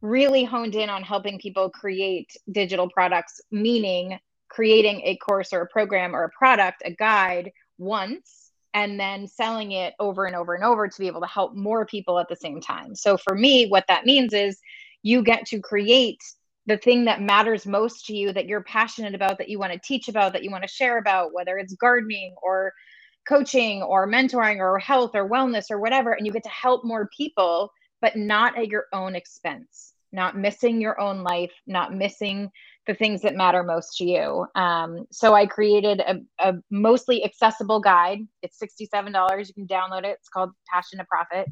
[0.00, 4.18] really honed in on helping people create digital products meaning
[4.50, 9.72] creating a course or a program or a product, a guide once and then selling
[9.72, 12.36] it over and over and over to be able to help more people at the
[12.36, 12.94] same time.
[12.94, 14.60] So for me, what that means is
[15.02, 16.20] you get to create
[16.66, 19.80] the thing that matters most to you that you're passionate about that you want to
[19.82, 22.72] teach about that you want to share about whether it's gardening or
[23.28, 27.08] coaching or mentoring or health or wellness or whatever and you get to help more
[27.16, 32.50] people but not at your own expense not missing your own life not missing
[32.86, 34.46] the things that matter most to you.
[34.54, 38.20] Um, so i created a, a mostly accessible guide.
[38.42, 40.16] It's $67 you can download it.
[40.18, 41.46] It's called passion to profit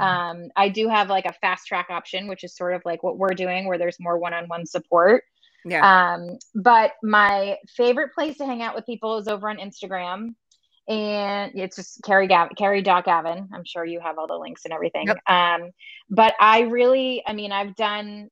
[0.00, 3.18] um, I do have like a fast track option, which is sort of like what
[3.18, 5.24] we're doing, where there's more one on one support.
[5.64, 6.14] Yeah.
[6.14, 10.34] Um, but my favorite place to hang out with people is over on Instagram.
[10.88, 13.48] And it's just Keri Gavin, Keri Doc Gavin.
[13.54, 15.06] I'm sure you have all the links and everything.
[15.06, 15.18] Yep.
[15.28, 15.70] Um,
[16.08, 18.30] but I really, I mean, I've done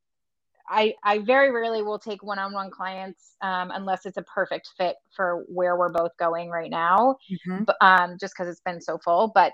[0.69, 5.43] I, I very rarely will take one-on-one clients um, unless it's a perfect fit for
[5.47, 7.63] where we're both going right now, mm-hmm.
[7.63, 9.31] but, um, just because it's been so full.
[9.33, 9.53] But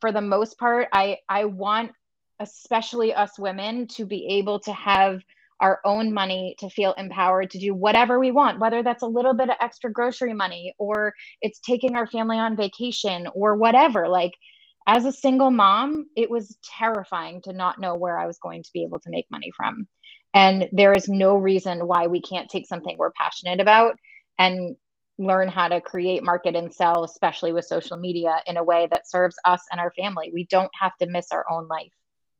[0.00, 1.92] for the most part, I I want
[2.40, 5.22] especially us women to be able to have
[5.60, 9.32] our own money to feel empowered to do whatever we want, whether that's a little
[9.32, 14.06] bit of extra grocery money or it's taking our family on vacation or whatever.
[14.06, 14.32] Like,
[14.86, 18.70] as a single mom, it was terrifying to not know where I was going to
[18.72, 19.88] be able to make money from.
[20.34, 23.96] And there is no reason why we can't take something we're passionate about
[24.38, 24.76] and
[25.18, 29.08] learn how to create, market, and sell, especially with social media, in a way that
[29.08, 30.30] serves us and our family.
[30.32, 31.92] We don't have to miss our own life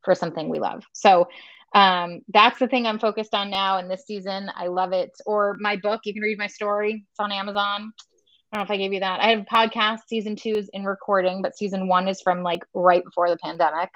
[0.04, 0.84] for something we love.
[0.92, 1.28] So
[1.74, 4.50] um, that's the thing I'm focused on now in this season.
[4.54, 5.10] I love it.
[5.26, 7.04] Or my book, you can read my story.
[7.10, 7.92] It's on Amazon.
[8.52, 9.20] I don't know if I gave you that.
[9.20, 10.00] I have a podcast.
[10.06, 13.90] Season two is in recording, but season one is from like right before the pandemic.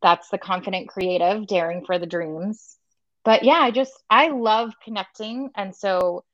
[0.00, 2.76] That's the confident creative, daring for the dreams.
[3.24, 6.24] But yeah, I just I love connecting, and so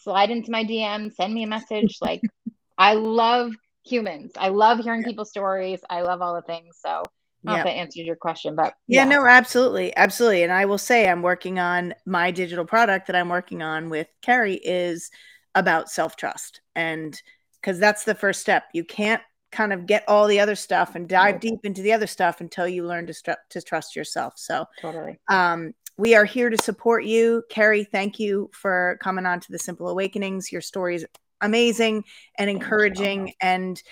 [0.00, 1.98] slide into my DM, send me a message.
[2.00, 2.22] Like,
[2.78, 3.52] I love
[3.84, 4.32] humans.
[4.36, 5.80] I love hearing people's stories.
[5.88, 6.76] I love all the things.
[6.80, 7.02] So,
[7.46, 9.02] I don't know if that answered your question, but yeah.
[9.02, 10.42] yeah, no, absolutely, absolutely.
[10.42, 14.08] And I will say, I'm working on my digital product that I'm working on with
[14.22, 15.10] Keri is
[15.54, 17.20] about self trust, and
[17.60, 18.64] because that's the first step.
[18.72, 19.22] You can't
[19.52, 22.66] kind of get all the other stuff and dive deep into the other stuff until
[22.68, 24.34] you learn to, stru- to trust yourself.
[24.36, 25.18] So, totally.
[25.28, 27.42] Um, we are here to support you.
[27.48, 30.52] Keri, thank you for coming on to the Simple Awakenings.
[30.52, 31.06] Your story is
[31.40, 32.04] amazing
[32.38, 33.32] and encouraging.
[33.40, 33.82] And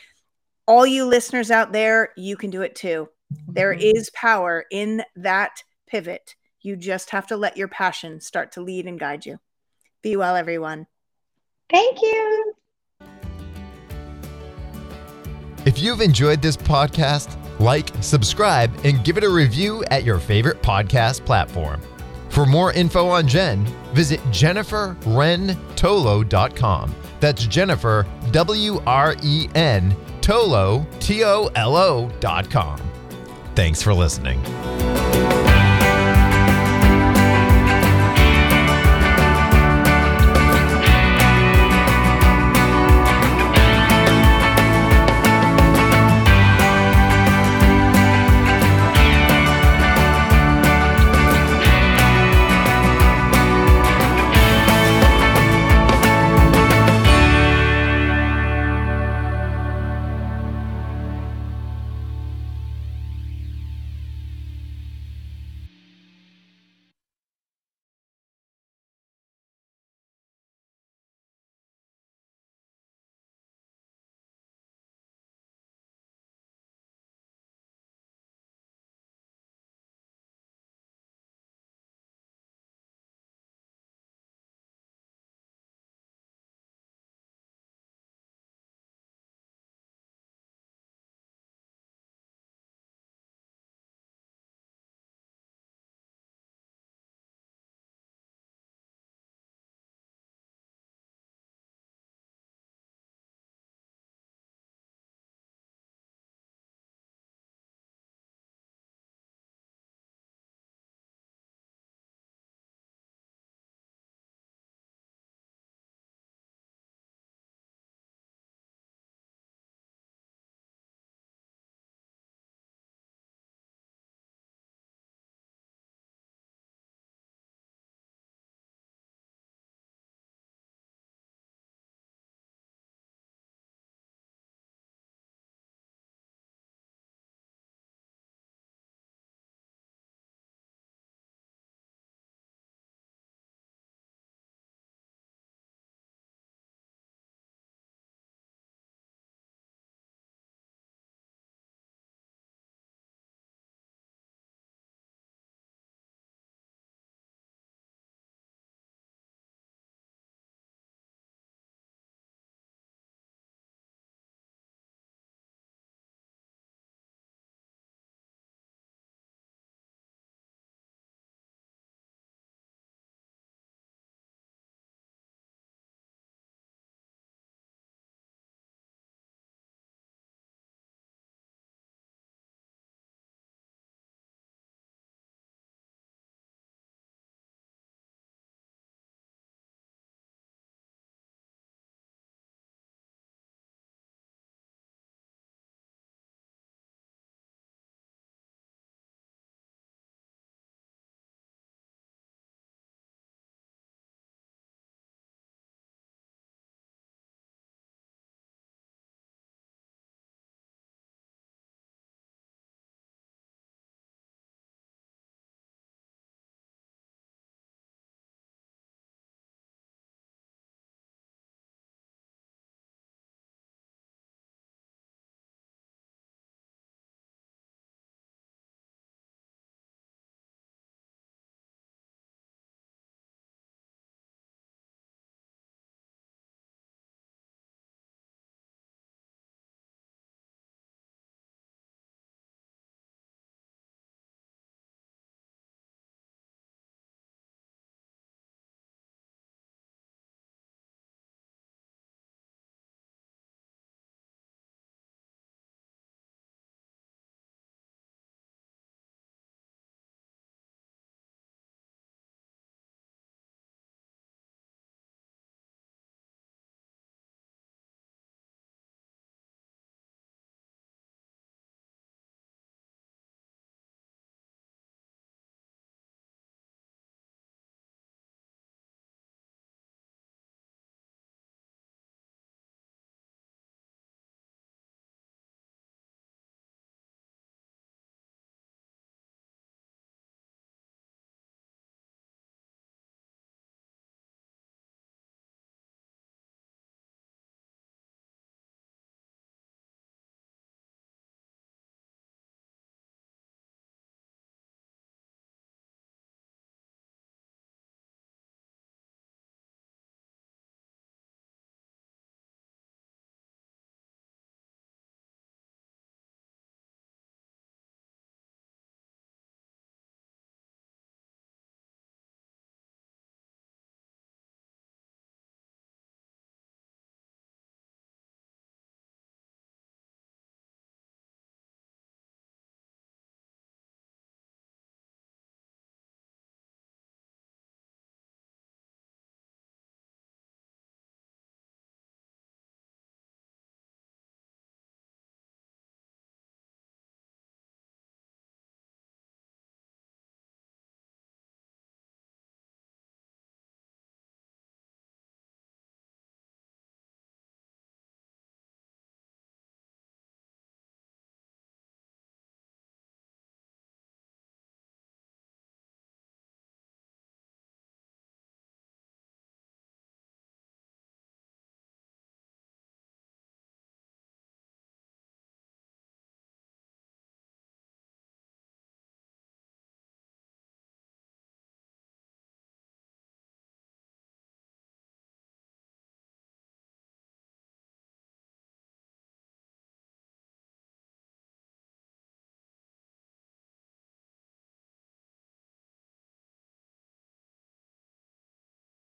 [0.67, 3.09] all you listeners out there, you can do it too.
[3.49, 3.81] There mm-hmm.
[4.15, 6.35] power in that pivot.
[6.61, 9.39] You just have to let your passion start to lead and guide you.
[10.03, 10.87] Be well, everyone.
[11.71, 12.55] Thank you.
[15.65, 20.61] If you've enjoyed this podcast, like, subscribe, and give it a review at your favorite
[20.63, 21.81] podcast platform.
[22.29, 26.95] For more info on Jen, visit jenniferwrentolo.com.
[27.21, 32.81] That's Jennifer, W R E N, Tolo, T O L O.com.
[33.55, 34.43] Thanks for listening.